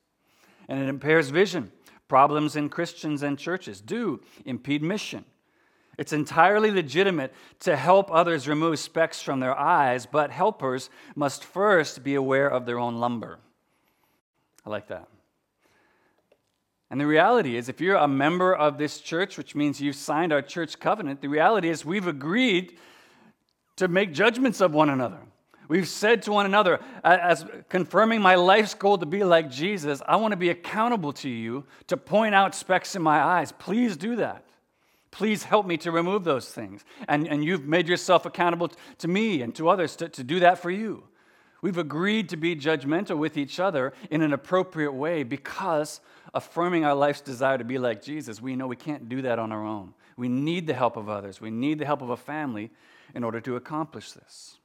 and 0.68 0.82
it 0.82 0.88
impairs 0.88 1.30
vision. 1.30 1.72
Problems 2.08 2.56
in 2.56 2.68
Christians 2.68 3.22
and 3.22 3.38
churches 3.38 3.80
do 3.80 4.20
impede 4.44 4.82
mission. 4.82 5.24
It's 5.98 6.12
entirely 6.12 6.70
legitimate 6.70 7.32
to 7.60 7.76
help 7.76 8.10
others 8.12 8.46
remove 8.46 8.78
specks 8.78 9.22
from 9.22 9.40
their 9.40 9.58
eyes, 9.58 10.06
but 10.06 10.30
helpers 10.30 10.90
must 11.14 11.44
first 11.44 12.04
be 12.04 12.14
aware 12.14 12.48
of 12.48 12.66
their 12.66 12.78
own 12.78 12.96
lumber. 12.96 13.38
I 14.64 14.70
like 14.70 14.88
that. 14.88 15.08
And 16.90 17.00
the 17.00 17.06
reality 17.06 17.56
is, 17.56 17.68
if 17.68 17.80
you're 17.80 17.96
a 17.96 18.08
member 18.08 18.54
of 18.54 18.78
this 18.78 19.00
church, 19.00 19.36
which 19.36 19.54
means 19.54 19.80
you've 19.80 19.96
signed 19.96 20.32
our 20.32 20.42
church 20.42 20.78
covenant, 20.78 21.20
the 21.20 21.28
reality 21.28 21.68
is 21.68 21.84
we've 21.84 22.06
agreed 22.06 22.78
to 23.76 23.88
make 23.88 24.12
judgments 24.12 24.60
of 24.60 24.72
one 24.72 24.88
another. 24.88 25.18
We've 25.68 25.88
said 25.88 26.22
to 26.22 26.32
one 26.32 26.46
another, 26.46 26.80
as 27.02 27.44
confirming 27.68 28.20
my 28.20 28.36
life's 28.36 28.74
goal 28.74 28.98
to 28.98 29.06
be 29.06 29.24
like 29.24 29.50
Jesus, 29.50 30.00
I 30.06 30.16
want 30.16 30.30
to 30.30 30.36
be 30.36 30.50
accountable 30.50 31.12
to 31.14 31.28
you 31.28 31.64
to 31.88 31.96
point 31.96 32.36
out 32.36 32.54
specks 32.54 32.94
in 32.94 33.02
my 33.02 33.20
eyes. 33.20 33.50
Please 33.50 33.96
do 33.96 34.16
that. 34.16 34.44
Please 35.10 35.42
help 35.42 35.66
me 35.66 35.76
to 35.78 35.90
remove 35.90 36.22
those 36.22 36.48
things. 36.50 36.84
And, 37.08 37.26
and 37.26 37.44
you've 37.44 37.64
made 37.64 37.88
yourself 37.88 38.26
accountable 38.26 38.70
to 38.98 39.08
me 39.08 39.42
and 39.42 39.54
to 39.56 39.68
others 39.68 39.96
to, 39.96 40.08
to 40.10 40.22
do 40.22 40.40
that 40.40 40.58
for 40.58 40.70
you. 40.70 41.04
We've 41.62 41.78
agreed 41.78 42.28
to 42.28 42.36
be 42.36 42.54
judgmental 42.54 43.18
with 43.18 43.36
each 43.36 43.58
other 43.58 43.92
in 44.10 44.22
an 44.22 44.32
appropriate 44.32 44.92
way 44.92 45.24
because 45.24 46.00
affirming 46.36 46.84
our 46.84 46.94
life's 46.94 47.22
desire 47.22 47.56
to 47.56 47.64
be 47.64 47.78
like 47.78 48.02
Jesus, 48.02 48.42
we 48.42 48.56
know 48.56 48.66
we 48.66 48.76
can't 48.76 49.08
do 49.08 49.22
that 49.22 49.38
on 49.38 49.52
our 49.52 49.64
own. 49.64 49.94
We 50.18 50.28
need 50.28 50.66
the 50.66 50.74
help 50.74 50.96
of 50.96 51.08
others, 51.08 51.40
we 51.40 51.50
need 51.50 51.78
the 51.78 51.86
help 51.86 52.02
of 52.02 52.10
a 52.10 52.16
family 52.16 52.70
in 53.14 53.24
order 53.24 53.40
to 53.40 53.56
accomplish 53.56 54.12
this. 54.12 54.58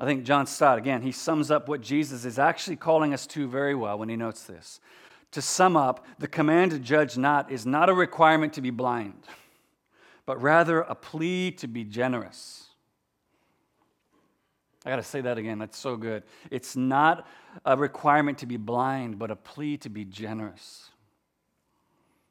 I 0.00 0.06
think 0.06 0.24
John 0.24 0.46
Stott, 0.46 0.78
again, 0.78 1.02
he 1.02 1.12
sums 1.12 1.50
up 1.50 1.68
what 1.68 1.82
Jesus 1.82 2.24
is 2.24 2.38
actually 2.38 2.76
calling 2.76 3.12
us 3.12 3.26
to 3.28 3.46
very 3.46 3.74
well 3.74 3.98
when 3.98 4.08
he 4.08 4.16
notes 4.16 4.44
this. 4.44 4.80
To 5.32 5.42
sum 5.42 5.76
up, 5.76 6.06
the 6.18 6.26
command 6.26 6.70
to 6.70 6.78
judge 6.78 7.18
not 7.18 7.52
is 7.52 7.66
not 7.66 7.90
a 7.90 7.94
requirement 7.94 8.54
to 8.54 8.62
be 8.62 8.70
blind, 8.70 9.26
but 10.24 10.40
rather 10.40 10.80
a 10.80 10.94
plea 10.94 11.50
to 11.52 11.68
be 11.68 11.84
generous. 11.84 12.66
I 14.86 14.88
got 14.88 14.96
to 14.96 15.02
say 15.02 15.20
that 15.20 15.36
again. 15.36 15.58
That's 15.58 15.78
so 15.78 15.96
good. 15.96 16.22
It's 16.50 16.74
not 16.74 17.26
a 17.64 17.76
requirement 17.76 18.38
to 18.38 18.46
be 18.46 18.56
blind, 18.56 19.18
but 19.18 19.30
a 19.30 19.36
plea 19.36 19.76
to 19.78 19.88
be 19.88 20.04
generous. 20.04 20.90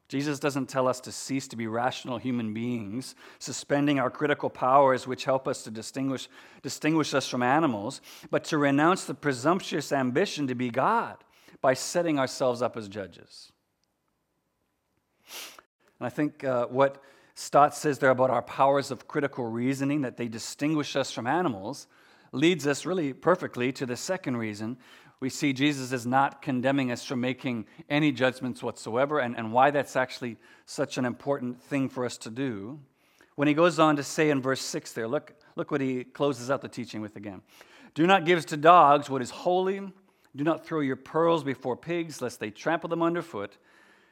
Jesus 0.08 0.40
doesn't 0.40 0.68
tell 0.68 0.88
us 0.88 1.00
to 1.02 1.12
cease 1.12 1.46
to 1.48 1.56
be 1.56 1.68
rational 1.68 2.18
human 2.18 2.52
beings, 2.52 3.14
suspending 3.38 4.00
our 4.00 4.10
critical 4.10 4.50
powers 4.50 5.06
which 5.06 5.24
help 5.24 5.46
us 5.46 5.62
to 5.62 5.70
distinguish, 5.70 6.28
distinguish 6.62 7.14
us 7.14 7.28
from 7.28 7.44
animals, 7.44 8.00
but 8.28 8.42
to 8.44 8.58
renounce 8.58 9.04
the 9.04 9.14
presumptuous 9.14 9.92
ambition 9.92 10.48
to 10.48 10.56
be 10.56 10.68
God 10.68 11.16
by 11.60 11.74
setting 11.74 12.18
ourselves 12.18 12.60
up 12.60 12.76
as 12.76 12.88
judges. 12.88 13.52
And 16.00 16.06
I 16.06 16.10
think 16.10 16.42
uh, 16.42 16.66
what 16.66 17.00
Stott 17.36 17.76
says 17.76 18.00
there 18.00 18.10
about 18.10 18.30
our 18.30 18.42
powers 18.42 18.90
of 18.90 19.06
critical 19.06 19.44
reasoning, 19.44 20.00
that 20.00 20.16
they 20.16 20.26
distinguish 20.26 20.96
us 20.96 21.12
from 21.12 21.28
animals, 21.28 21.86
leads 22.32 22.66
us 22.66 22.84
really 22.84 23.12
perfectly 23.12 23.70
to 23.72 23.86
the 23.86 23.96
second 23.96 24.36
reason, 24.38 24.76
we 25.20 25.28
see 25.28 25.52
Jesus 25.52 25.92
is 25.92 26.06
not 26.06 26.40
condemning 26.40 26.90
us 26.90 27.04
for 27.04 27.14
making 27.14 27.66
any 27.90 28.10
judgments 28.10 28.62
whatsoever, 28.62 29.18
and, 29.18 29.36
and 29.36 29.52
why 29.52 29.70
that's 29.70 29.94
actually 29.94 30.38
such 30.64 30.96
an 30.96 31.04
important 31.04 31.62
thing 31.62 31.90
for 31.90 32.06
us 32.06 32.16
to 32.18 32.30
do. 32.30 32.80
When 33.36 33.46
he 33.46 33.54
goes 33.54 33.78
on 33.78 33.96
to 33.96 34.02
say 34.02 34.30
in 34.30 34.40
verse 34.40 34.62
6 34.62 34.92
there, 34.92 35.06
look, 35.06 35.34
look 35.56 35.70
what 35.70 35.82
he 35.82 36.04
closes 36.04 36.50
out 36.50 36.62
the 36.62 36.68
teaching 36.68 37.02
with 37.02 37.16
again. 37.16 37.42
Do 37.94 38.06
not 38.06 38.24
give 38.24 38.44
to 38.46 38.56
dogs 38.56 39.10
what 39.10 39.20
is 39.20 39.30
holy. 39.30 39.80
Do 40.36 40.44
not 40.44 40.64
throw 40.64 40.80
your 40.80 40.96
pearls 40.96 41.44
before 41.44 41.76
pigs, 41.76 42.22
lest 42.22 42.40
they 42.40 42.50
trample 42.50 42.88
them 42.88 43.02
underfoot 43.02 43.58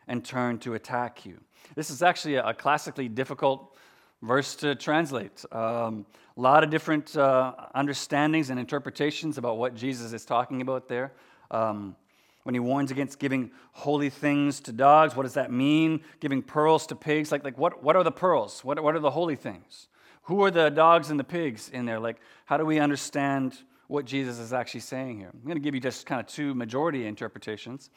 and 0.09 0.25
turn 0.25 0.59
to 0.59 0.75
attack 0.75 1.25
you. 1.25 1.41
This 1.75 1.91
is 1.91 2.03
actually 2.03 2.37
a 2.37 2.53
classically 2.53 3.09
difficult 3.09 3.77
verse 4.23 4.57
to 4.57 4.75
translate. 4.75 5.45
Um, 5.53 6.07
a 6.39 6.41
lot 6.41 6.63
of 6.63 6.71
different 6.71 7.17
uh, 7.17 7.53
understandings 7.75 8.49
and 8.49 8.61
interpretations 8.61 9.39
about 9.39 9.59
what 9.59 9.75
Jesus 9.75 10.13
is 10.13 10.25
talking 10.25 10.63
about 10.63 10.87
there. 10.87 11.13
Um, 11.51 11.97
when 12.45 12.55
he 12.55 12.61
warns 12.61 12.93
against 12.93 13.19
giving 13.19 13.51
holy 13.73 14.09
things 14.09 14.61
to 14.61 14.73
dogs, 14.73 15.17
what 15.17 15.25
does 15.25 15.35
that 15.35 15.51
mean? 15.51 16.01
Giving 16.21 16.43
pearls 16.43 16.87
to 16.87 16.95
pigs? 16.95 17.33
Like, 17.33 17.43
like 17.43 17.59
what, 17.59 17.83
what 17.83 17.97
are 17.97 18.05
the 18.05 18.13
pearls? 18.13 18.65
What, 18.65 18.81
what 18.81 18.95
are 18.95 19.01
the 19.01 19.11
holy 19.11 19.35
things? 19.35 19.89
Who 20.23 20.45
are 20.45 20.51
the 20.53 20.71
dogs 20.71 21.11
and 21.11 21.19
the 21.19 21.25
pigs 21.25 21.71
in 21.71 21.87
there? 21.87 21.99
Like, 21.99 22.19
how 22.47 22.57
do 22.57 22.65
we 22.65 22.79
understand 22.79 23.59
what 23.89 24.05
Jesus 24.05 24.39
is 24.39 24.53
actually 24.53 24.81
saying 24.81 25.19
here? 25.19 25.31
I'm 25.35 25.43
going 25.43 25.57
to 25.57 25.63
give 25.63 25.75
you 25.75 25.81
just 25.81 26.07
kind 26.07 26.21
of 26.21 26.29
two 26.29 26.55
majority 26.55 27.05
interpretations. 27.05 27.91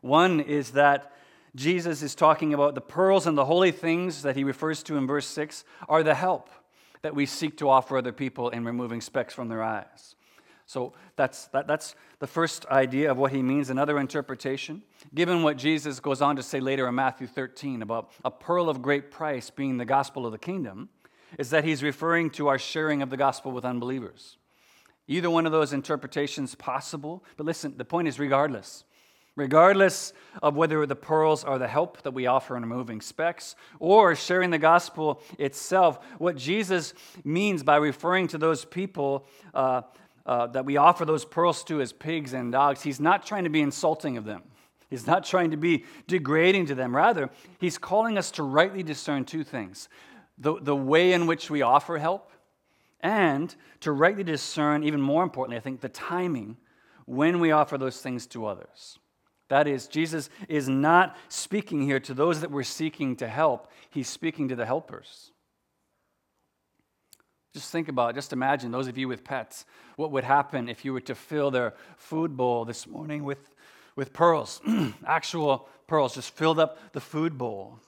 One 0.00 0.40
is 0.40 0.72
that 0.72 1.12
Jesus 1.54 2.02
is 2.02 2.16
talking 2.16 2.54
about 2.54 2.74
the 2.74 2.80
pearls 2.80 3.28
and 3.28 3.38
the 3.38 3.44
holy 3.44 3.70
things 3.70 4.22
that 4.22 4.34
he 4.34 4.42
refers 4.42 4.82
to 4.82 4.96
in 4.96 5.06
verse 5.06 5.28
6 5.28 5.64
are 5.88 6.02
the 6.02 6.16
help 6.16 6.50
that 7.04 7.14
we 7.14 7.26
seek 7.26 7.58
to 7.58 7.68
offer 7.68 7.98
other 7.98 8.12
people 8.12 8.48
in 8.48 8.64
removing 8.64 9.02
specks 9.02 9.34
from 9.34 9.48
their 9.48 9.62
eyes. 9.62 10.14
So 10.64 10.94
that's, 11.16 11.48
that, 11.48 11.66
that's 11.66 11.94
the 12.18 12.26
first 12.26 12.64
idea 12.68 13.10
of 13.10 13.18
what 13.18 13.30
he 13.30 13.42
means. 13.42 13.68
Another 13.68 13.98
interpretation, 13.98 14.82
given 15.14 15.42
what 15.42 15.58
Jesus 15.58 16.00
goes 16.00 16.22
on 16.22 16.36
to 16.36 16.42
say 16.42 16.60
later 16.60 16.88
in 16.88 16.94
Matthew 16.94 17.26
13 17.26 17.82
about 17.82 18.10
a 18.24 18.30
pearl 18.30 18.70
of 18.70 18.80
great 18.80 19.10
price 19.10 19.50
being 19.50 19.76
the 19.76 19.84
gospel 19.84 20.24
of 20.24 20.32
the 20.32 20.38
kingdom, 20.38 20.88
is 21.38 21.50
that 21.50 21.62
he's 21.62 21.82
referring 21.82 22.30
to 22.30 22.48
our 22.48 22.58
sharing 22.58 23.02
of 23.02 23.10
the 23.10 23.18
gospel 23.18 23.52
with 23.52 23.66
unbelievers. 23.66 24.38
Either 25.06 25.28
one 25.28 25.44
of 25.44 25.52
those 25.52 25.74
interpretations 25.74 26.54
possible, 26.54 27.22
but 27.36 27.44
listen, 27.44 27.74
the 27.76 27.84
point 27.84 28.08
is 28.08 28.18
regardless 28.18 28.84
regardless 29.36 30.12
of 30.42 30.56
whether 30.56 30.86
the 30.86 30.96
pearls 30.96 31.44
are 31.44 31.58
the 31.58 31.68
help 31.68 32.02
that 32.02 32.12
we 32.12 32.26
offer 32.26 32.56
in 32.56 32.62
removing 32.62 33.00
specks 33.00 33.56
or 33.80 34.14
sharing 34.14 34.50
the 34.50 34.58
gospel 34.58 35.20
itself. 35.38 35.98
What 36.18 36.36
Jesus 36.36 36.94
means 37.24 37.62
by 37.62 37.76
referring 37.76 38.28
to 38.28 38.38
those 38.38 38.64
people 38.64 39.26
uh, 39.52 39.82
uh, 40.26 40.46
that 40.48 40.64
we 40.64 40.76
offer 40.76 41.04
those 41.04 41.24
pearls 41.24 41.64
to 41.64 41.80
as 41.80 41.92
pigs 41.92 42.32
and 42.32 42.52
dogs, 42.52 42.82
he's 42.82 43.00
not 43.00 43.26
trying 43.26 43.44
to 43.44 43.50
be 43.50 43.60
insulting 43.60 44.16
of 44.16 44.24
them. 44.24 44.42
He's 44.88 45.06
not 45.06 45.24
trying 45.24 45.50
to 45.50 45.56
be 45.56 45.84
degrading 46.06 46.66
to 46.66 46.74
them. 46.74 46.94
Rather, 46.94 47.30
he's 47.58 47.78
calling 47.78 48.16
us 48.16 48.30
to 48.32 48.42
rightly 48.42 48.82
discern 48.82 49.24
two 49.24 49.42
things 49.42 49.88
the, 50.38 50.60
the 50.60 50.74
way 50.76 51.12
in 51.12 51.26
which 51.26 51.50
we 51.50 51.62
offer 51.62 51.98
help, 51.98 52.30
and 53.00 53.54
to 53.80 53.92
rightly 53.92 54.24
discern, 54.24 54.82
even 54.82 55.00
more 55.00 55.22
importantly, 55.22 55.56
I 55.56 55.60
think, 55.60 55.80
the 55.80 55.88
timing 55.88 56.56
when 57.06 57.38
we 57.38 57.52
offer 57.52 57.76
those 57.78 58.00
things 58.00 58.26
to 58.28 58.46
others. 58.46 58.98
That 59.48 59.68
is, 59.68 59.86
Jesus 59.86 60.30
is 60.48 60.68
not 60.68 61.16
speaking 61.28 61.82
here 61.82 62.00
to 62.00 62.14
those 62.14 62.40
that 62.40 62.50
we're 62.50 62.62
seeking 62.62 63.16
to 63.16 63.28
help, 63.28 63.70
he's 63.90 64.08
speaking 64.08 64.48
to 64.48 64.56
the 64.56 64.66
helpers. 64.66 65.30
Just 67.52 67.70
think 67.70 67.88
about 67.88 68.10
it. 68.10 68.14
Just 68.14 68.32
imagine 68.32 68.72
those 68.72 68.88
of 68.88 68.98
you 68.98 69.06
with 69.06 69.22
pets. 69.22 69.64
What 69.94 70.10
would 70.10 70.24
happen 70.24 70.68
if 70.68 70.84
you 70.84 70.92
were 70.92 71.00
to 71.02 71.14
fill 71.14 71.52
their 71.52 71.74
food 71.96 72.36
bowl 72.36 72.64
this 72.64 72.86
morning 72.86 73.22
with, 73.22 73.54
with 73.94 74.12
pearls, 74.12 74.60
actual 75.06 75.68
pearls, 75.86 76.16
just 76.16 76.34
filled 76.34 76.58
up 76.58 76.78
the 76.92 77.00
food 77.00 77.38
bowl? 77.38 77.78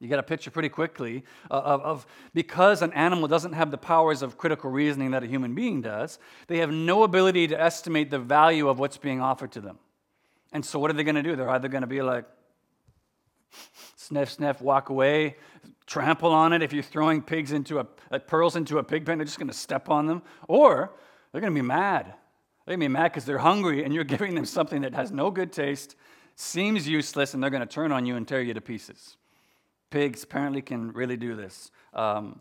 You 0.00 0.08
get 0.08 0.18
a 0.18 0.22
picture 0.22 0.50
pretty 0.50 0.70
quickly 0.70 1.24
uh, 1.50 1.54
of, 1.54 1.80
of, 1.82 2.06
because 2.32 2.80
an 2.80 2.92
animal 2.94 3.28
doesn't 3.28 3.52
have 3.52 3.70
the 3.70 3.78
powers 3.78 4.22
of 4.22 4.38
critical 4.38 4.70
reasoning 4.70 5.10
that 5.10 5.22
a 5.22 5.26
human 5.26 5.54
being 5.54 5.82
does, 5.82 6.18
they 6.48 6.58
have 6.58 6.72
no 6.72 7.02
ability 7.04 7.48
to 7.48 7.60
estimate 7.60 8.10
the 8.10 8.18
value 8.18 8.68
of 8.68 8.78
what's 8.78 8.96
being 8.96 9.20
offered 9.20 9.52
to 9.52 9.60
them. 9.60 9.78
And 10.52 10.64
so, 10.64 10.78
what 10.78 10.90
are 10.90 10.94
they 10.94 11.04
going 11.04 11.16
to 11.16 11.22
do? 11.22 11.34
They're 11.34 11.50
either 11.50 11.68
going 11.68 11.82
to 11.82 11.86
be 11.86 12.02
like, 12.02 12.24
sniff, 13.96 14.32
sniff, 14.32 14.60
walk 14.60 14.90
away, 14.90 15.36
trample 15.86 16.32
on 16.32 16.52
it. 16.52 16.62
If 16.62 16.72
you're 16.72 16.82
throwing 16.82 17.22
pigs 17.22 17.52
into 17.52 17.80
a, 17.80 17.86
uh, 18.10 18.18
pearls 18.18 18.56
into 18.56 18.78
a 18.78 18.84
pig 18.84 19.06
pen, 19.06 19.18
they're 19.18 19.24
just 19.24 19.38
going 19.38 19.48
to 19.48 19.54
step 19.54 19.88
on 19.88 20.06
them. 20.06 20.22
Or 20.48 20.92
they're 21.30 21.40
going 21.40 21.54
to 21.54 21.60
be 21.60 21.66
mad. 21.66 22.06
They're 22.64 22.76
going 22.76 22.80
to 22.80 22.88
be 22.88 22.92
mad 22.92 23.12
because 23.12 23.24
they're 23.24 23.38
hungry 23.38 23.84
and 23.84 23.94
you're 23.94 24.04
giving 24.16 24.34
them 24.34 24.44
something 24.44 24.82
that 24.82 24.94
has 24.94 25.10
no 25.10 25.30
good 25.30 25.52
taste, 25.52 25.96
seems 26.36 26.86
useless, 26.86 27.34
and 27.34 27.42
they're 27.42 27.50
going 27.50 27.66
to 27.66 27.66
turn 27.66 27.92
on 27.92 28.06
you 28.06 28.16
and 28.16 28.26
tear 28.26 28.42
you 28.42 28.54
to 28.54 28.60
pieces. 28.60 29.16
Pigs 29.90 30.22
apparently 30.22 30.62
can 30.62 30.92
really 30.92 31.16
do 31.16 31.34
this. 31.34 31.70
Um, 31.92 32.40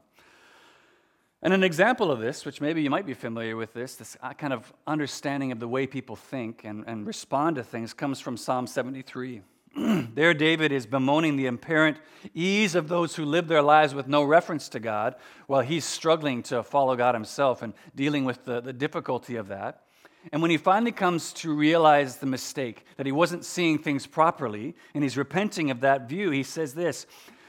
and 1.44 1.54
an 1.54 1.64
example 1.64 2.12
of 2.12 2.20
this, 2.20 2.46
which 2.46 2.62
maybe 2.62 2.84
you 2.84 2.92
might 2.92 3.08
be 3.08 3.16
familiar 3.16 3.56
with 3.56 3.74
this, 3.74 3.96
this 3.96 4.16
uh, 4.22 4.34
kind 4.34 4.54
of 4.54 4.72
understanding 4.86 5.52
of 5.52 5.60
the 5.60 5.68
way 5.68 5.88
people 5.88 6.16
think 6.16 6.64
and, 6.64 6.84
and 6.86 7.08
respond 7.08 7.56
to 7.56 7.64
things, 7.64 7.94
comes 7.94 8.20
from 8.20 8.38
Psalm 8.38 8.68
73. 8.68 9.42
there, 10.14 10.36
David 10.36 10.72
is 10.72 10.86
bemoaning 10.86 11.38
the 11.38 11.48
apparent 11.48 11.98
ease 12.36 12.76
of 12.76 12.90
those 12.90 13.16
who 13.16 13.26
live 13.26 13.48
their 13.48 13.64
lives 13.64 13.96
with 13.96 14.08
no 14.08 14.24
reference 14.24 14.70
to 14.70 14.80
God, 14.80 15.16
while 15.48 15.62
he's 15.62 15.84
struggling 15.84 16.44
to 16.44 16.62
follow 16.62 16.96
God 16.96 17.16
himself 17.16 17.64
and 17.64 17.74
dealing 17.96 18.24
with 18.24 18.46
the, 18.46 18.62
the 18.62 18.74
difficulty 18.74 19.36
of 19.36 19.48
that. 19.48 19.86
And 20.32 20.44
when 20.44 20.52
he 20.52 20.58
finally 20.58 20.92
comes 20.92 21.34
to 21.34 21.52
realize 21.52 22.18
the 22.18 22.28
mistake, 22.28 22.86
that 22.98 23.08
he 23.08 23.12
wasn't 23.12 23.46
seeing 23.46 23.80
things 23.80 24.06
properly, 24.06 24.76
and 24.94 25.04
he's 25.04 25.18
repenting 25.18 25.72
of 25.72 25.82
that 25.82 26.08
view, 26.08 26.30
he 26.30 26.44
says 26.44 26.76
this 26.76 27.08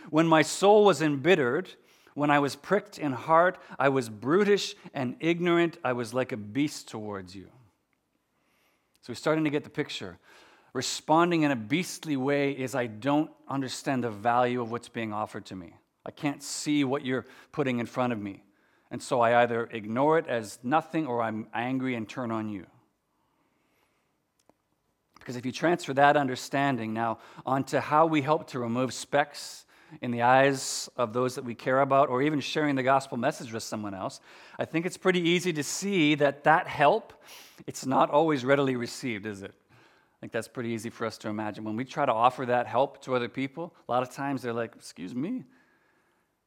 When 0.09 0.27
my 0.27 0.41
soul 0.41 0.87
was 0.87 1.03
embittered, 1.03 1.75
when 2.15 2.31
I 2.31 2.39
was 2.39 2.57
pricked 2.57 2.99
in 2.99 3.13
heart, 3.13 3.59
I 3.79 3.89
was 3.89 4.09
brutish 4.09 4.75
and 4.93 5.17
ignorant. 5.21 5.79
I 5.85 5.93
was 5.93 6.13
like 6.13 6.33
a 6.33 6.37
beast 6.37 6.89
towards 6.89 7.35
you. 7.35 7.49
So 9.03 9.11
we're 9.11 9.15
starting 9.15 9.45
to 9.45 9.51
get 9.51 9.65
the 9.65 9.71
picture. 9.71 10.19
Responding 10.73 11.43
in 11.43 11.51
a 11.51 11.57
beastly 11.57 12.17
way 12.17 12.53
is 12.53 12.75
I 12.75 12.87
don't 12.87 13.31
understand 13.49 14.05
the 14.05 14.11
value 14.11 14.63
of 14.63 14.71
what's 14.71 14.89
being 14.89 15.13
offered 15.13 15.45
to 15.47 15.57
me. 15.57 15.75
I 16.05 16.11
can't 16.11 16.43
see 16.43 16.85
what 16.85 17.05
you're 17.05 17.27
putting 17.53 17.79
in 17.79 17.87
front 17.87 18.13
of 18.13 18.21
me. 18.21 18.43
And 18.91 19.03
so 19.03 19.21
I 19.21 19.43
either 19.43 19.69
ignore 19.73 20.19
it 20.19 20.27
as 20.27 20.59
nothing 20.63 21.07
or 21.07 21.23
I'm 21.23 21.47
angry 21.55 21.95
and 21.95 22.09
turn 22.09 22.31
on 22.31 22.49
you. 22.49 22.67
Because 25.19 25.37
if 25.37 25.47
you 25.47 25.53
transfer 25.53 25.95
that 25.95 26.17
understanding 26.17 26.93
now 26.93 27.19
onto 27.47 27.79
how 27.79 28.07
we 28.07 28.23
help 28.23 28.49
to 28.49 28.59
remove 28.59 28.93
specks 28.93 29.65
in 30.01 30.11
the 30.11 30.23
eyes 30.23 30.89
of 30.97 31.13
those 31.13 31.35
that 31.35 31.45
we 31.45 31.55
care 31.55 31.81
about, 31.81 32.09
or 32.09 32.23
even 32.23 32.41
sharing 32.41 32.75
the 32.77 32.83
gospel 32.83 33.17
message 33.19 33.53
with 33.53 33.63
someone 33.63 33.95
else, 33.95 34.21
I 34.59 34.65
think 34.65 34.87
it's 34.87 34.97
pretty 34.97 35.21
easy 35.21 35.53
to 35.53 35.63
see 35.63 36.15
that 36.17 36.45
that 36.45 36.67
help, 36.67 37.13
it's 37.67 37.85
not 37.85 38.11
always 38.11 38.45
readily 38.45 38.77
received, 38.77 39.27
is 39.27 39.43
it? 39.43 39.53
I 39.73 40.17
think 40.21 40.33
that's 40.33 40.49
pretty 40.49 40.71
easy 40.71 40.89
for 40.89 41.05
us 41.05 41.19
to 41.19 41.29
imagine. 41.29 41.65
When 41.65 41.77
we 41.77 41.85
try 41.85 42.07
to 42.07 42.13
offer 42.13 42.47
that 42.47 42.67
help 42.67 43.03
to 43.03 43.15
other 43.15 43.29
people, 43.29 43.75
a 43.89 43.93
lot 43.93 44.03
of 44.03 44.11
times 44.11 44.41
they're 44.41 44.53
like, 44.53 44.75
excuse 44.77 45.15
me. 45.15 45.45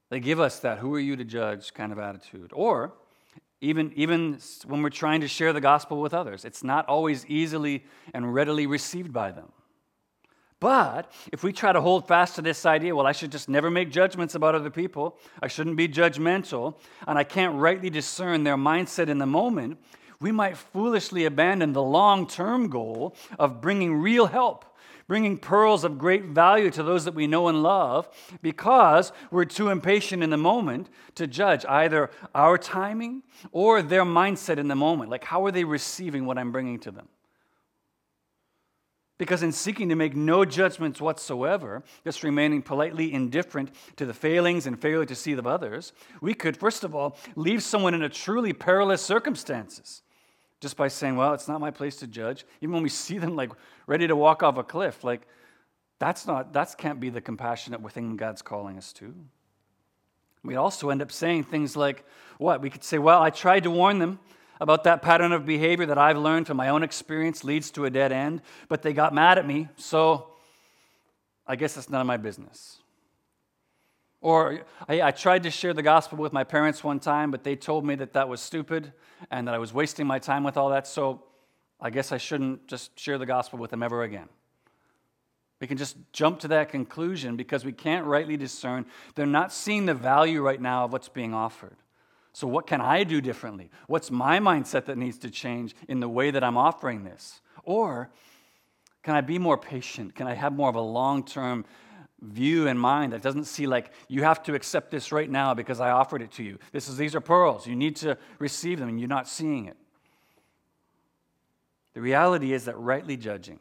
They 0.10 0.20
give 0.20 0.40
us 0.40 0.60
that, 0.60 0.78
who 0.78 0.94
are 0.96 1.00
you 1.00 1.16
to 1.16 1.26
judge 1.26 1.74
kind 1.74 1.92
of 1.92 2.00
attitude. 2.00 2.52
Or 2.54 2.94
even, 3.60 3.92
even 3.96 4.40
when 4.66 4.82
we're 4.82 4.90
trying 4.90 5.22
to 5.22 5.28
share 5.28 5.52
the 5.52 5.62
gospel 5.62 6.00
with 6.00 6.14
others, 6.14 6.46
it's 6.46 6.64
not 6.64 6.88
always 6.88 7.26
easily 7.26 7.84
and 8.14 8.34
readily 8.34 8.68
received 8.68 9.12
by 9.12 9.32
them. 9.32 9.52
But 10.60 11.12
if 11.34 11.44
we 11.44 11.52
try 11.52 11.74
to 11.74 11.82
hold 11.82 12.08
fast 12.08 12.36
to 12.36 12.42
this 12.42 12.66
idea, 12.66 12.96
well, 12.96 13.06
I 13.06 13.12
should 13.12 13.32
just 13.32 13.50
never 13.50 13.70
make 13.70 13.92
judgments 13.92 14.36
about 14.36 14.56
other 14.56 14.70
people, 14.70 15.18
I 15.42 15.48
shouldn't 15.48 15.76
be 15.76 15.88
judgmental, 15.88 16.76
and 17.08 17.20
I 17.20 17.24
can't 17.24 17.56
rightly 17.56 17.90
discern 17.90 18.44
their 18.44 18.56
mindset 18.56 19.10
in 19.10 19.18
the 19.18 19.26
moment, 19.26 19.80
we 20.20 20.32
might 20.32 20.58
foolishly 20.58 21.26
abandon 21.26 21.74
the 21.74 21.84
long 21.84 22.26
term 22.26 22.70
goal 22.70 23.16
of 23.38 23.60
bringing 23.60 23.96
real 23.96 24.28
help, 24.28 24.66
bringing 25.08 25.38
pearls 25.38 25.84
of 25.84 25.98
great 25.98 26.26
value 26.26 26.72
to 26.72 26.84
those 26.84 27.06
that 27.06 27.14
we 27.14 27.28
know 27.28 27.50
and 27.50 27.62
love, 27.62 28.08
because 28.42 29.12
we're 29.32 29.46
too 29.46 29.70
impatient 29.70 30.24
in 30.24 30.30
the 30.30 30.38
moment 30.38 30.90
to 31.16 31.28
judge 31.28 31.66
either 31.66 32.10
our 32.34 32.58
timing 32.58 33.24
or 33.52 33.82
their 33.82 34.06
mindset 34.06 34.58
in 34.58 34.70
the 34.70 34.76
moment. 34.76 35.12
Like, 35.12 35.26
how 35.26 35.46
are 35.46 35.52
they 35.52 35.66
receiving 35.66 36.26
what 36.26 36.38
I'm 36.38 36.52
bringing 36.52 36.80
to 36.80 36.92
them? 36.92 37.10
Because 39.18 39.44
in 39.44 39.54
seeking 39.54 39.90
to 39.90 39.96
make 39.96 40.16
no 40.16 40.44
judgments 40.44 41.00
whatsoever, 41.00 41.84
just 42.04 42.24
remaining 42.24 42.62
politely 42.62 43.14
indifferent 43.14 43.72
to 43.96 44.06
the 44.06 44.14
failings 44.14 44.68
and 44.68 44.80
failure 44.80 45.06
to 45.06 45.16
see 45.16 45.32
of 45.34 45.48
others, 45.48 45.94
we 46.20 46.34
could, 46.34 46.58
first 46.58 46.84
of 46.84 46.94
all, 46.94 47.18
leave 47.36 47.64
someone 47.64 47.94
in 47.94 48.04
a 48.04 48.10
truly 48.10 48.52
perilous 48.52 49.02
circumstances 49.02 50.02
just 50.60 50.76
by 50.76 50.88
saying, 50.88 51.16
well, 51.16 51.34
it's 51.34 51.48
not 51.48 51.62
my 51.62 51.72
place 51.72 51.96
to 51.98 52.08
judge. 52.08 52.46
Even 52.60 52.74
when 52.74 52.84
we 52.84 52.90
see 52.90 53.18
them 53.18 53.36
like 53.36 53.52
ready 53.88 54.08
to 54.08 54.16
walk 54.16 54.44
off 54.44 54.58
a 54.58 54.64
cliff, 54.64 55.04
like 55.04 55.22
that's 56.00 56.28
not, 56.28 56.52
that 56.54 56.76
can't 56.78 57.00
be 57.00 57.10
the 57.10 57.22
compassionate 57.22 57.90
thing 57.92 58.18
God's 58.18 58.42
calling 58.42 58.78
us 58.78 58.92
to. 58.94 59.16
We 60.44 60.56
also 60.56 60.90
end 60.90 61.02
up 61.02 61.12
saying 61.12 61.46
things 61.46 61.78
like, 61.78 62.06
what? 62.38 62.62
We 62.62 62.70
could 62.70 62.84
say, 62.84 62.98
well, 62.98 63.22
I 63.22 63.30
tried 63.30 63.64
to 63.64 63.72
warn 63.72 64.00
them 64.00 64.20
about 64.60 64.84
that 64.86 65.02
pattern 65.02 65.32
of 65.32 65.46
behavior 65.46 65.86
that 65.86 65.98
I've 65.98 66.18
learned 66.18 66.48
from 66.48 66.58
my 66.58 66.70
own 66.70 66.84
experience 66.84 67.44
leads 67.44 67.72
to 67.72 67.86
a 67.86 67.90
dead 67.90 68.12
end, 68.12 68.42
but 68.68 68.82
they 68.82 68.94
got 68.94 69.14
mad 69.14 69.38
at 69.38 69.46
me, 69.46 69.68
so 69.76 70.28
I 71.48 71.56
guess 71.56 71.78
it's 71.78 71.90
none 71.90 72.02
of 72.02 72.08
my 72.08 72.18
business. 72.18 72.78
Or 74.22 74.62
I, 74.88 75.02
I, 75.02 75.12
tried 75.12 75.44
to 75.44 75.52
share 75.52 75.74
the 75.74 75.84
gospel 75.84 76.18
with 76.18 76.34
my 76.34 76.44
parents 76.44 76.84
one 76.84 77.00
time, 77.00 77.30
but 77.30 77.44
they 77.44 77.56
told 77.56 77.86
me 77.86 77.94
that 77.96 78.14
that 78.14 78.28
was 78.28 78.42
stupid 78.42 78.92
and 79.30 79.48
that 79.48 79.54
I 79.54 79.60
was 79.60 79.72
wasting 79.74 80.08
my 80.08 80.18
time 80.18 80.44
with 80.44 80.58
all 80.58 80.70
that, 80.70 80.88
so 80.88 81.24
I 81.80 81.90
guess 81.90 82.12
I 82.12 82.18
shouldn't 82.18 82.68
just 82.68 83.00
share 83.00 83.18
the 83.18 83.26
gospel 83.26 83.60
with 83.60 83.72
them 83.72 83.84
ever 83.84 84.02
again. 84.04 84.30
We 85.62 85.68
can 85.68 85.78
just 85.78 85.96
jump 86.12 86.40
to 86.40 86.48
that 86.50 86.70
conclusion 86.70 87.36
because 87.38 87.64
we 87.64 87.72
can't 87.72 88.06
rightly 88.06 88.36
discern. 88.38 88.86
They're 89.16 89.26
not 89.26 89.54
seeing 89.54 89.86
the 89.86 89.94
value 89.94 90.42
right 90.42 90.60
now 90.60 90.86
of 90.86 90.92
what's 90.92 91.10
being 91.10 91.34
offered. 91.34 91.78
So, 92.36 92.48
what 92.48 92.68
can 92.68 92.82
I 92.82 93.06
do 93.06 93.22
differently? 93.22 93.70
What's 93.88 94.12
my 94.12 94.40
mindset 94.40 94.88
that 94.88 94.98
needs 94.98 95.18
to 95.20 95.30
change 95.30 95.74
in 95.88 96.02
the 96.02 96.10
way 96.10 96.32
that 96.32 96.44
I'm 96.44 96.58
offering 96.58 97.06
this? 97.06 97.40
Or 97.64 98.10
can 99.04 99.16
I 99.16 99.22
be 99.22 99.40
more 99.40 99.58
patient? 99.58 100.16
Can 100.16 100.28
I 100.28 100.34
have 100.34 100.52
more 100.52 100.68
of 100.68 100.76
a 100.76 100.82
long 100.82 101.24
term 101.24 101.64
view 102.20 102.68
in 102.68 102.78
mind 102.78 103.14
that 103.14 103.22
doesn't 103.22 103.46
see 103.46 103.68
like 103.68 103.90
you 104.10 104.24
have 104.24 104.44
to 104.44 104.54
accept 104.54 104.92
this 104.92 105.14
right 105.14 105.30
now 105.30 105.54
because 105.54 105.80
I 105.80 105.92
offered 105.92 106.22
it 106.22 106.34
to 106.34 106.44
you? 106.44 106.60
This 106.74 106.90
is, 106.90 106.98
these 106.98 107.16
are 107.16 107.22
pearls. 107.22 107.66
You 107.66 107.76
need 107.78 107.96
to 107.98 108.18
receive 108.38 108.80
them 108.80 108.90
and 108.90 109.00
you're 109.00 109.08
not 109.08 109.30
seeing 109.30 109.68
it. 109.68 109.78
The 111.94 112.02
reality 112.02 112.52
is 112.52 112.66
that 112.66 112.78
rightly 112.78 113.16
judging, 113.16 113.60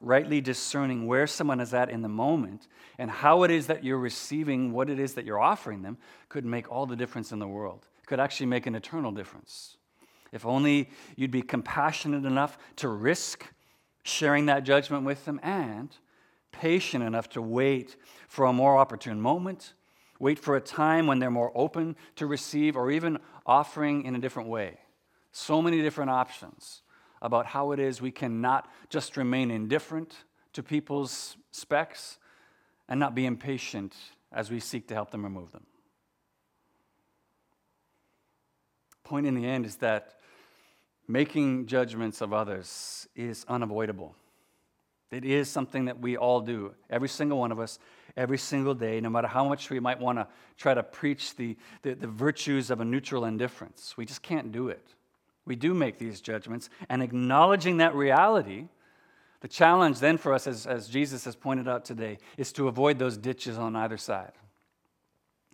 rightly 0.00 0.40
discerning 0.40 1.06
where 1.06 1.28
someone 1.28 1.60
is 1.60 1.72
at 1.72 1.90
in 1.90 2.02
the 2.02 2.08
moment 2.08 2.66
and 2.98 3.08
how 3.08 3.44
it 3.44 3.52
is 3.52 3.68
that 3.68 3.84
you're 3.84 3.98
receiving 3.98 4.72
what 4.72 4.90
it 4.90 4.98
is 4.98 5.14
that 5.14 5.24
you're 5.24 5.38
offering 5.38 5.82
them 5.82 5.96
could 6.28 6.44
make 6.44 6.72
all 6.72 6.86
the 6.86 6.96
difference 6.96 7.30
in 7.30 7.38
the 7.38 7.46
world 7.46 7.86
could 8.06 8.20
actually 8.20 8.46
make 8.46 8.66
an 8.66 8.74
eternal 8.74 9.12
difference. 9.12 9.76
If 10.32 10.46
only 10.46 10.90
you'd 11.16 11.30
be 11.30 11.42
compassionate 11.42 12.24
enough 12.24 12.58
to 12.76 12.88
risk 12.88 13.46
sharing 14.02 14.46
that 14.46 14.64
judgment 14.64 15.04
with 15.04 15.24
them 15.24 15.40
and 15.42 15.90
patient 16.52 17.04
enough 17.04 17.28
to 17.30 17.42
wait 17.42 17.96
for 18.28 18.46
a 18.46 18.52
more 18.52 18.78
opportune 18.78 19.20
moment, 19.20 19.74
wait 20.18 20.38
for 20.38 20.56
a 20.56 20.60
time 20.60 21.06
when 21.06 21.18
they're 21.18 21.30
more 21.30 21.52
open 21.54 21.96
to 22.16 22.26
receive 22.26 22.76
or 22.76 22.90
even 22.90 23.18
offering 23.44 24.04
in 24.04 24.14
a 24.14 24.18
different 24.18 24.48
way. 24.48 24.78
So 25.32 25.60
many 25.60 25.82
different 25.82 26.10
options 26.10 26.82
about 27.20 27.46
how 27.46 27.72
it 27.72 27.80
is 27.80 28.00
we 28.00 28.10
cannot 28.10 28.70
just 28.88 29.16
remain 29.16 29.50
indifferent 29.50 30.14
to 30.52 30.62
people's 30.62 31.36
specks 31.50 32.18
and 32.88 33.00
not 33.00 33.14
be 33.14 33.26
impatient 33.26 33.94
as 34.32 34.50
we 34.50 34.60
seek 34.60 34.88
to 34.88 34.94
help 34.94 35.10
them 35.10 35.24
remove 35.24 35.52
them. 35.52 35.66
Point 39.06 39.26
in 39.26 39.34
the 39.34 39.46
end 39.46 39.64
is 39.64 39.76
that 39.76 40.16
making 41.06 41.66
judgments 41.66 42.20
of 42.20 42.32
others 42.32 43.06
is 43.14 43.46
unavoidable. 43.48 44.16
It 45.12 45.24
is 45.24 45.48
something 45.48 45.84
that 45.84 46.00
we 46.00 46.16
all 46.16 46.40
do, 46.40 46.74
every 46.90 47.08
single 47.08 47.38
one 47.38 47.52
of 47.52 47.60
us, 47.60 47.78
every 48.16 48.38
single 48.38 48.74
day, 48.74 49.00
no 49.00 49.08
matter 49.08 49.28
how 49.28 49.48
much 49.48 49.70
we 49.70 49.78
might 49.78 50.00
want 50.00 50.18
to 50.18 50.26
try 50.56 50.74
to 50.74 50.82
preach 50.82 51.36
the, 51.36 51.56
the, 51.82 51.94
the, 51.94 52.08
virtues 52.08 52.70
of 52.70 52.80
a 52.80 52.84
neutral 52.84 53.24
indifference. 53.24 53.96
We 53.96 54.04
just 54.04 54.22
can't 54.22 54.50
do 54.50 54.68
it. 54.68 54.94
We 55.44 55.54
do 55.54 55.72
make 55.72 55.98
these 55.98 56.20
judgments, 56.20 56.68
and 56.88 57.00
acknowledging 57.00 57.76
that 57.76 57.94
reality, 57.94 58.66
the 59.40 59.48
challenge 59.48 60.00
then 60.00 60.18
for 60.18 60.32
us, 60.32 60.48
as, 60.48 60.66
as 60.66 60.88
Jesus 60.88 61.24
has 61.26 61.36
pointed 61.36 61.68
out 61.68 61.84
today, 61.84 62.18
is 62.36 62.52
to 62.54 62.66
avoid 62.66 62.98
those 62.98 63.16
ditches 63.16 63.56
on 63.56 63.76
either 63.76 63.96
side. 63.96 64.32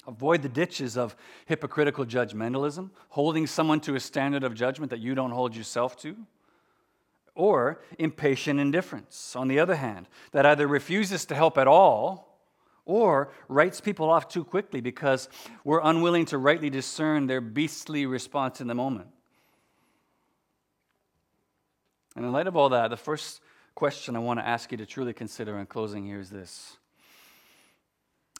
Avoid 0.07 0.43
the 0.43 0.49
ditches 0.49 0.97
of 0.97 1.15
hypocritical 1.47 2.05
judgmentalism, 2.05 2.91
holding 3.11 3.47
someone 3.47 3.81
to 3.81 3.95
a 3.95 4.01
standard 4.01 4.43
of 4.43 4.55
judgment 4.55 4.91
that 4.91 4.99
you 4.99 5.15
don't 5.15 5.31
hold 5.31 5.55
yourself 5.55 5.97
to, 5.99 6.17
or 7.35 7.81
impatient 7.99 8.59
indifference, 8.61 9.37
on 9.37 9.49
the 9.49 9.59
other 9.59 9.77
hand, 9.77 10.09
that 10.33 10.45
either 10.45 10.67
refuses 10.67 11.25
to 11.27 11.35
help 11.35 11.57
at 11.57 11.67
all 11.67 12.33
or 12.85 13.33
writes 13.49 13.81
people 13.81 14.11
off 14.11 14.29
too 14.29 14.45
quickly 14.45 14.81
because 14.81 15.29
we're 15.65 15.81
unwilling 15.83 16.25
to 16.27 16.37
rightly 16.37 16.69
discern 16.69 17.27
their 17.27 17.41
beastly 17.41 18.07
response 18.07 18.61
in 18.61 18.67
the 18.67 18.75
moment. 18.75 19.09
And 22.17 22.25
in 22.25 22.33
light 22.33 22.47
of 22.47 22.57
all 22.57 22.71
that, 22.71 22.89
the 22.89 22.97
first 22.97 23.41
question 23.75 24.17
I 24.17 24.19
want 24.19 24.41
to 24.41 24.47
ask 24.47 24.71
you 24.73 24.79
to 24.79 24.87
truly 24.87 25.13
consider 25.13 25.59
in 25.59 25.67
closing 25.67 26.05
here 26.05 26.21
is 26.21 26.29
this 26.29 26.77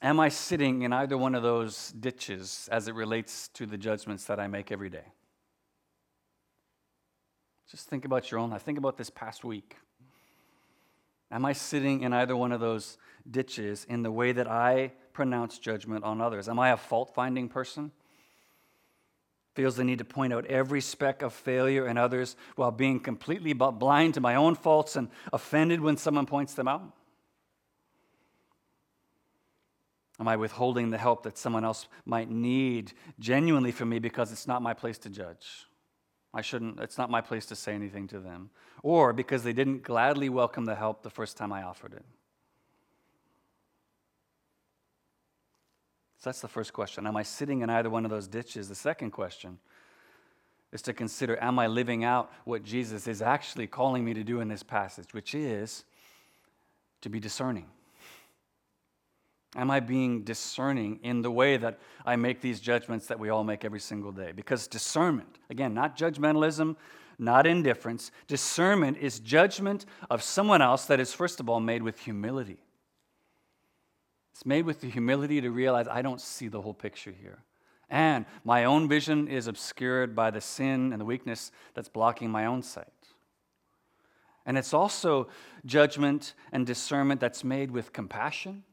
Am 0.03 0.19
I 0.19 0.31
sitting 0.31 0.83
in 0.83 0.93
either 0.93 1.17
one 1.17 1.37
of 1.37 1.45
those 1.45 1.93
ditches 1.93 2.69
as 2.73 2.89
it 2.89 2.95
relates 2.97 3.47
to 3.55 3.67
the 3.67 3.79
judgments 3.79 4.25
that 4.25 4.41
I 4.41 4.49
make 4.49 4.73
every 4.73 4.91
day? 4.91 5.05
Just 7.71 7.89
think 7.89 8.05
about 8.05 8.29
your 8.31 8.41
own 8.41 8.51
life. 8.51 8.63
Think 8.63 8.79
about 8.79 8.97
this 8.97 9.11
past 9.11 9.45
week. 9.45 9.77
Am 11.31 11.45
I 11.45 11.53
sitting 11.53 12.03
in 12.03 12.13
either 12.13 12.37
one 12.37 12.51
of 12.51 12.59
those 12.59 12.99
ditches 13.31 13.87
in 13.89 14.03
the 14.03 14.11
way 14.11 14.33
that 14.33 14.51
I 14.51 14.93
pronounce 15.13 15.59
judgment 15.59 16.05
on 16.05 16.21
others? 16.21 16.49
Am 16.49 16.59
I 16.59 16.71
a 16.71 16.77
fault 16.77 17.15
finding 17.15 17.49
person? 17.49 17.93
Feels 19.55 19.77
the 19.77 19.85
need 19.85 19.99
to 19.99 20.05
point 20.05 20.33
out 20.33 20.47
every 20.47 20.81
speck 20.81 21.23
of 21.23 21.33
failure 21.33 21.87
in 21.87 21.97
others 21.97 22.37
while 22.57 22.73
being 22.73 22.99
completely 22.99 23.53
blind 23.53 24.15
to 24.15 24.21
my 24.21 24.35
own 24.35 24.57
faults 24.57 24.97
and 24.97 25.09
offended 25.33 25.81
when 25.81 25.97
someone 25.97 26.27
points 26.27 26.55
them 26.55 26.67
out? 26.67 26.93
Am 30.23 30.29
I 30.29 30.37
withholding 30.37 30.91
the 30.91 30.99
help 30.99 31.25
that 31.25 31.37
someone 31.37 31.65
else 31.65 31.89
might 32.07 32.31
need 32.31 32.93
genuinely 33.19 33.73
from 33.73 33.89
me 33.89 33.99
because 33.99 34.31
it's 34.31 34.47
not 34.47 34.63
my 34.63 34.73
place 34.73 34.97
to 34.99 35.11
judge? 35.11 35.67
I 36.33 36.43
shouldn't, 36.43 36.79
it's 36.79 36.97
not 36.97 37.11
my 37.11 37.21
place 37.21 37.45
to 37.47 37.57
say 37.57 37.75
anything 37.75 38.07
to 38.07 38.21
them. 38.21 38.51
Or 38.85 39.13
because 39.13 39.43
they 39.43 39.53
didn't 39.53 39.83
gladly 39.83 40.29
welcome 40.29 40.65
the 40.65 40.77
help 40.77 41.03
the 41.03 41.11
first 41.11 41.37
time 41.37 41.53
I 41.53 41.65
offered 41.65 41.95
it. 41.95 42.05
So 46.19 46.31
that's 46.31 46.41
the 46.41 46.47
first 46.47 46.73
question. 46.73 47.05
Am 47.09 47.17
I 47.17 47.25
sitting 47.25 47.63
in 47.63 47.69
either 47.69 47.91
one 47.91 48.05
of 48.05 48.13
those 48.13 48.29
ditches? 48.29 48.69
The 48.69 48.77
second 48.77 49.11
question 49.11 49.59
is 50.71 50.83
to 50.83 50.93
consider 50.93 51.37
Am 51.43 51.59
I 51.59 51.67
living 51.67 52.05
out 52.05 52.31
what 52.45 52.63
Jesus 52.63 53.09
is 53.09 53.23
actually 53.23 53.67
calling 53.67 54.05
me 54.05 54.15
to 54.15 54.23
do 54.23 54.39
in 54.39 54.47
this 54.47 54.63
passage, 54.63 55.13
which 55.13 55.35
is 55.35 55.83
to 57.01 57.09
be 57.09 57.19
discerning? 57.19 57.67
Am 59.55 59.71
I 59.71 59.81
being 59.81 60.23
discerning 60.23 60.99
in 61.03 61.21
the 61.21 61.31
way 61.31 61.59
that 61.59 61.79
I 62.07 62.17
make 62.17 62.41
these 62.41 62.59
judgments 62.59 63.07
that 63.09 63.19
we 63.19 63.29
all 63.29 63.45
make 63.45 63.65
every 63.65 63.81
single 63.81 64.11
day? 64.11 64.33
Because 64.33 64.67
discernment, 64.67 65.39
again, 65.51 65.75
not 65.75 65.97
judgmentalism, 65.97 66.77
not 67.19 67.47
indifference, 67.47 68.11
discernment 68.27 68.97
is 68.99 69.21
judgment 69.21 69.85
of 70.09 70.23
someone 70.23 70.63
else 70.63 70.87
that 70.87 71.01
is, 71.01 71.13
first 71.13 71.39
of 71.39 71.51
all, 71.51 71.61
made 71.61 71.83
with 71.83 71.99
humility. 72.01 72.59
It's 74.33 74.47
made 74.47 74.65
with 74.65 74.81
the 74.81 74.89
humility 74.89 75.43
to 75.43 75.51
realize 75.51 75.87
I 75.87 76.01
don't 76.01 76.21
see 76.21 76.49
the 76.49 76.63
whole 76.63 76.75
picture 76.75 77.13
here. 77.13 77.43
And 77.91 78.25
my 78.45 78.65
own 78.65 78.89
vision 78.89 79.29
is 79.29 79.49
obscured 79.49 80.17
by 80.17 80.31
the 80.31 80.41
sin 80.41 80.93
and 80.93 81.01
the 81.01 81.05
weakness 81.05 81.53
that's 81.75 81.91
blocking 81.91 82.31
my 82.31 82.47
own 82.47 82.63
sight. 82.63 82.87
And 84.47 84.57
it's 84.57 84.73
also 84.73 85.29
judgment 85.67 86.33
and 86.53 86.67
discernment 86.67 87.21
that's 87.21 87.45
made 87.45 87.71
with 87.71 87.93
compassion 87.93 88.65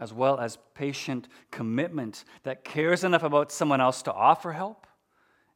as 0.00 0.12
well 0.12 0.40
as 0.40 0.58
patient 0.74 1.28
commitment 1.50 2.24
that 2.42 2.64
cares 2.64 3.04
enough 3.04 3.22
about 3.22 3.52
someone 3.52 3.80
else 3.80 4.02
to 4.02 4.12
offer 4.12 4.52
help 4.52 4.86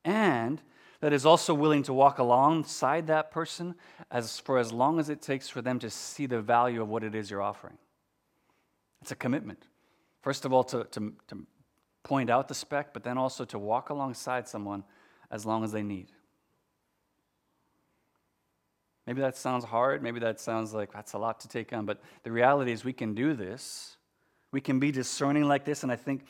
and 0.04 0.62
that 1.00 1.12
is 1.12 1.26
also 1.26 1.52
willing 1.52 1.82
to 1.82 1.92
walk 1.92 2.18
alongside 2.18 3.08
that 3.08 3.30
person 3.30 3.74
as 4.10 4.38
for 4.38 4.58
as 4.58 4.72
long 4.72 4.98
as 4.98 5.08
it 5.08 5.20
takes 5.20 5.48
for 5.48 5.60
them 5.60 5.78
to 5.78 5.90
see 5.90 6.26
the 6.26 6.40
value 6.40 6.80
of 6.80 6.88
what 6.88 7.04
it 7.04 7.14
is 7.14 7.30
you're 7.30 7.42
offering. 7.42 7.76
It's 9.02 9.10
a 9.10 9.16
commitment. 9.16 9.66
First 10.22 10.46
of 10.46 10.52
all, 10.52 10.64
to, 10.64 10.84
to, 10.84 11.12
to 11.28 11.46
point 12.04 12.30
out 12.30 12.48
the 12.48 12.54
speck, 12.54 12.94
but 12.94 13.02
then 13.02 13.18
also 13.18 13.44
to 13.44 13.58
walk 13.58 13.90
alongside 13.90 14.48
someone 14.48 14.84
as 15.30 15.44
long 15.44 15.62
as 15.62 15.72
they 15.72 15.82
need. 15.82 16.12
Maybe 19.06 19.20
that 19.20 19.36
sounds 19.36 19.64
hard. 19.64 20.02
Maybe 20.02 20.20
that 20.20 20.40
sounds 20.40 20.72
like 20.72 20.90
that's 20.92 21.12
a 21.12 21.18
lot 21.18 21.40
to 21.40 21.48
take 21.48 21.72
on. 21.74 21.84
But 21.84 22.00
the 22.22 22.32
reality 22.32 22.72
is, 22.72 22.82
we 22.82 22.94
can 22.94 23.14
do 23.14 23.34
this 23.34 23.93
we 24.54 24.60
can 24.60 24.78
be 24.78 24.92
discerning 24.92 25.42
like 25.42 25.64
this, 25.64 25.82
and 25.82 25.90
I 25.90 25.96
think 25.96 26.24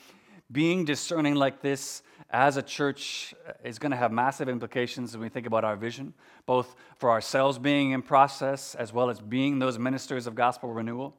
being 0.51 0.87
discerning 0.87 1.35
like 1.35 1.61
this 1.61 2.03
as 2.31 2.57
a 2.57 2.63
church 2.63 3.35
uh, 3.47 3.53
is 3.63 3.79
going 3.79 3.91
to 3.91 3.99
have 3.99 4.13
massive 4.13 4.49
implications 4.49 5.13
when 5.13 5.21
we 5.21 5.29
think 5.29 5.47
about 5.47 5.63
our 5.63 5.77
vision, 5.77 6.15
both 6.47 6.75
for 6.97 7.11
ourselves 7.11 7.59
being 7.59 7.91
in 7.91 8.01
process 8.01 8.75
as 8.77 8.95
well 8.95 9.11
as 9.11 9.21
being 9.21 9.59
those 9.59 9.79
ministers 9.79 10.27
of 10.27 10.35
gospel 10.35 10.73
renewal. 10.73 11.15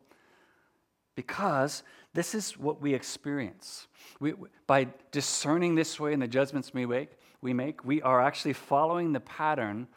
Because 1.14 1.84
this 2.16 2.34
is 2.34 2.58
what 2.58 2.82
we 2.82 2.96
experience. 2.96 3.88
We, 4.20 4.34
by 4.66 4.88
discerning 5.12 5.76
this 5.76 6.00
way 6.00 6.12
in 6.12 6.20
the 6.20 6.28
judgments 6.28 6.74
we 6.74 6.88
make, 6.88 7.12
we 7.40 7.54
make, 7.54 7.86
we 7.86 8.02
are 8.02 8.20
actually 8.20 8.54
following 8.54 9.14
the 9.14 9.20
pattern 9.20 9.88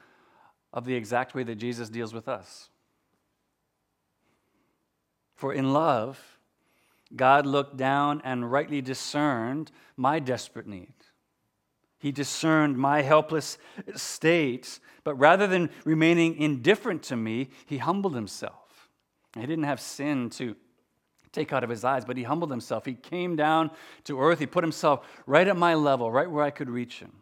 of 0.75 0.85
the 0.85 0.95
exact 0.95 1.35
way 1.35 1.43
that 1.45 1.55
Jesus 1.55 1.89
deals 1.89 2.13
with 2.13 2.29
us. 2.29 2.69
For 5.37 5.55
in 5.55 5.73
love, 5.73 6.38
God 7.15 7.47
looked 7.47 7.77
down 7.77 8.21
and 8.25 8.51
rightly 8.51 8.81
discerned 8.81 9.71
my 9.97 10.19
desperate 10.19 10.67
need. 10.67 10.95
He 11.99 12.13
discerned 12.13 12.79
my 12.79 13.03
helpless 13.03 13.59
state, 13.97 14.79
but 15.03 15.15
rather 15.17 15.47
than 15.47 15.71
remaining 15.85 16.37
indifferent 16.37 17.03
to 17.05 17.17
me, 17.17 17.49
he 17.67 17.79
humbled 17.79 18.15
himself. 18.15 18.91
He 19.35 19.47
didn't 19.47 19.65
have 19.65 19.81
sin 19.81 20.31
to 20.31 20.55
take 21.33 21.53
out 21.53 21.65
of 21.65 21.71
his 21.71 21.85
eyes, 21.85 22.05
but 22.05 22.17
he 22.17 22.23
humbled 22.23 22.51
himself. 22.51 22.85
He 22.85 22.95
came 22.95 23.37
down 23.37 23.71
to 24.05 24.21
earth. 24.21 24.39
He 24.39 24.47
put 24.47 24.65
himself 24.65 25.07
right 25.27 25.47
at 25.47 25.57
my 25.57 25.75
level, 25.75 26.11
right 26.11 26.31
where 26.31 26.45
I 26.45 26.51
could 26.51 26.71
reach 26.71 27.01
him. 27.01 27.13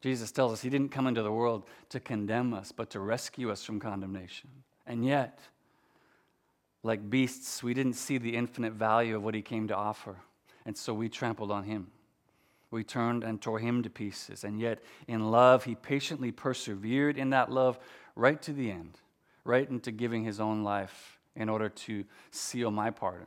Jesus 0.00 0.30
tells 0.30 0.52
us 0.52 0.62
he 0.62 0.70
didn't 0.70 0.90
come 0.90 1.06
into 1.06 1.22
the 1.22 1.32
world 1.32 1.64
to 1.88 1.98
condemn 1.98 2.54
us, 2.54 2.70
but 2.70 2.90
to 2.90 3.00
rescue 3.00 3.50
us 3.50 3.64
from 3.64 3.80
condemnation. 3.80 4.50
And 4.86 5.04
yet, 5.04 5.40
like 6.86 7.10
beasts, 7.10 7.62
we 7.62 7.74
didn't 7.74 7.94
see 7.94 8.16
the 8.16 8.36
infinite 8.36 8.72
value 8.72 9.16
of 9.16 9.22
what 9.22 9.34
he 9.34 9.42
came 9.42 9.68
to 9.68 9.76
offer. 9.76 10.16
And 10.64 10.76
so 10.76 10.94
we 10.94 11.08
trampled 11.08 11.50
on 11.50 11.64
him. 11.64 11.88
We 12.70 12.84
turned 12.84 13.24
and 13.24 13.40
tore 13.40 13.58
him 13.58 13.82
to 13.82 13.90
pieces. 13.90 14.44
And 14.44 14.60
yet, 14.60 14.82
in 15.06 15.30
love, 15.30 15.64
he 15.64 15.74
patiently 15.74 16.32
persevered 16.32 17.16
in 17.16 17.30
that 17.30 17.50
love 17.50 17.78
right 18.14 18.40
to 18.42 18.52
the 18.52 18.70
end, 18.70 18.98
right 19.44 19.68
into 19.68 19.90
giving 19.90 20.24
his 20.24 20.40
own 20.40 20.64
life 20.64 21.18
in 21.34 21.48
order 21.48 21.68
to 21.68 22.04
seal 22.30 22.70
my 22.70 22.90
pardon. 22.90 23.26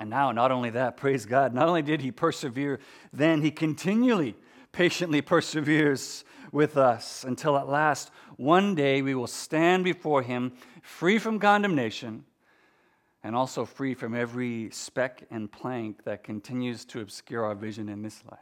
And 0.00 0.10
now, 0.10 0.32
not 0.32 0.50
only 0.50 0.70
that, 0.70 0.96
praise 0.96 1.26
God, 1.26 1.54
not 1.54 1.68
only 1.68 1.82
did 1.82 2.00
he 2.00 2.10
persevere 2.10 2.80
then, 3.12 3.42
he 3.42 3.50
continually, 3.50 4.34
patiently 4.72 5.22
perseveres 5.22 6.24
with 6.50 6.76
us 6.76 7.24
until 7.24 7.56
at 7.56 7.68
last, 7.68 8.10
one 8.36 8.74
day, 8.74 9.02
we 9.02 9.14
will 9.14 9.26
stand 9.26 9.84
before 9.84 10.22
him 10.22 10.52
free 10.82 11.18
from 11.18 11.38
condemnation 11.38 12.24
and 13.22 13.36
also 13.36 13.64
free 13.64 13.94
from 13.94 14.14
every 14.14 14.70
speck 14.70 15.24
and 15.30 15.52
plank 15.52 16.04
that 16.04 16.24
continues 16.24 16.84
to 16.86 17.00
obscure 17.00 17.44
our 17.44 17.54
vision 17.54 17.88
in 17.88 18.02
this 18.02 18.22
life. 18.30 18.40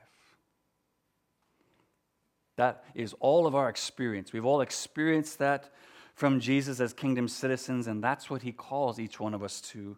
That 2.57 2.85
is 2.95 3.15
all 3.21 3.47
of 3.47 3.55
our 3.55 3.69
experience. 3.69 4.33
We've 4.33 4.45
all 4.45 4.61
experienced 4.61 5.39
that 5.39 5.71
from 6.15 6.41
Jesus 6.41 6.81
as 6.81 6.93
kingdom 6.93 7.29
citizens, 7.29 7.87
and 7.87 8.03
that's 8.03 8.29
what 8.29 8.43
he 8.43 8.53
calls 8.53 8.99
each 8.99 9.19
one 9.21 9.35
of 9.35 9.43
us 9.43 9.61
to 9.63 9.97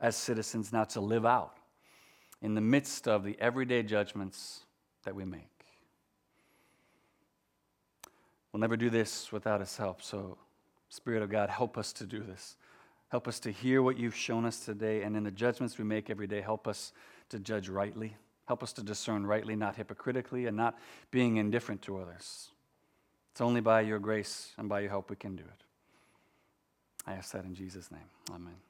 as 0.00 0.16
citizens 0.16 0.72
now 0.72 0.84
to 0.84 1.00
live 1.00 1.26
out 1.26 1.58
in 2.40 2.54
the 2.54 2.60
midst 2.60 3.06
of 3.06 3.24
the 3.24 3.36
everyday 3.38 3.82
judgments 3.82 4.64
that 5.04 5.14
we 5.14 5.24
make. 5.24 5.59
We'll 8.52 8.60
never 8.60 8.76
do 8.76 8.90
this 8.90 9.30
without 9.30 9.60
his 9.60 9.76
help, 9.76 10.02
so 10.02 10.38
Spirit 10.88 11.22
of 11.22 11.30
God, 11.30 11.50
help 11.50 11.78
us 11.78 11.92
to 11.94 12.04
do 12.04 12.20
this. 12.20 12.56
Help 13.08 13.26
us 13.26 13.40
to 13.40 13.50
hear 13.50 13.82
what 13.82 13.96
you've 13.96 14.14
shown 14.14 14.44
us 14.44 14.64
today, 14.64 15.02
and 15.02 15.16
in 15.16 15.24
the 15.24 15.30
judgments 15.30 15.78
we 15.78 15.84
make 15.84 16.10
every 16.10 16.26
day, 16.26 16.40
help 16.40 16.66
us 16.66 16.92
to 17.28 17.38
judge 17.38 17.68
rightly. 17.68 18.16
Help 18.46 18.62
us 18.62 18.72
to 18.72 18.82
discern 18.82 19.24
rightly, 19.24 19.54
not 19.54 19.76
hypocritically, 19.76 20.46
and 20.46 20.56
not 20.56 20.76
being 21.12 21.36
indifferent 21.36 21.82
to 21.82 21.98
others. 21.98 22.48
It's 23.32 23.40
only 23.40 23.60
by 23.60 23.82
your 23.82 24.00
grace 24.00 24.52
and 24.58 24.68
by 24.68 24.80
your 24.80 24.90
help 24.90 25.10
we 25.10 25.16
can 25.16 25.36
do 25.36 25.44
it. 25.44 25.64
I 27.06 27.14
ask 27.14 27.32
that 27.32 27.44
in 27.44 27.54
Jesus' 27.54 27.90
name. 27.90 28.00
Amen. 28.30 28.69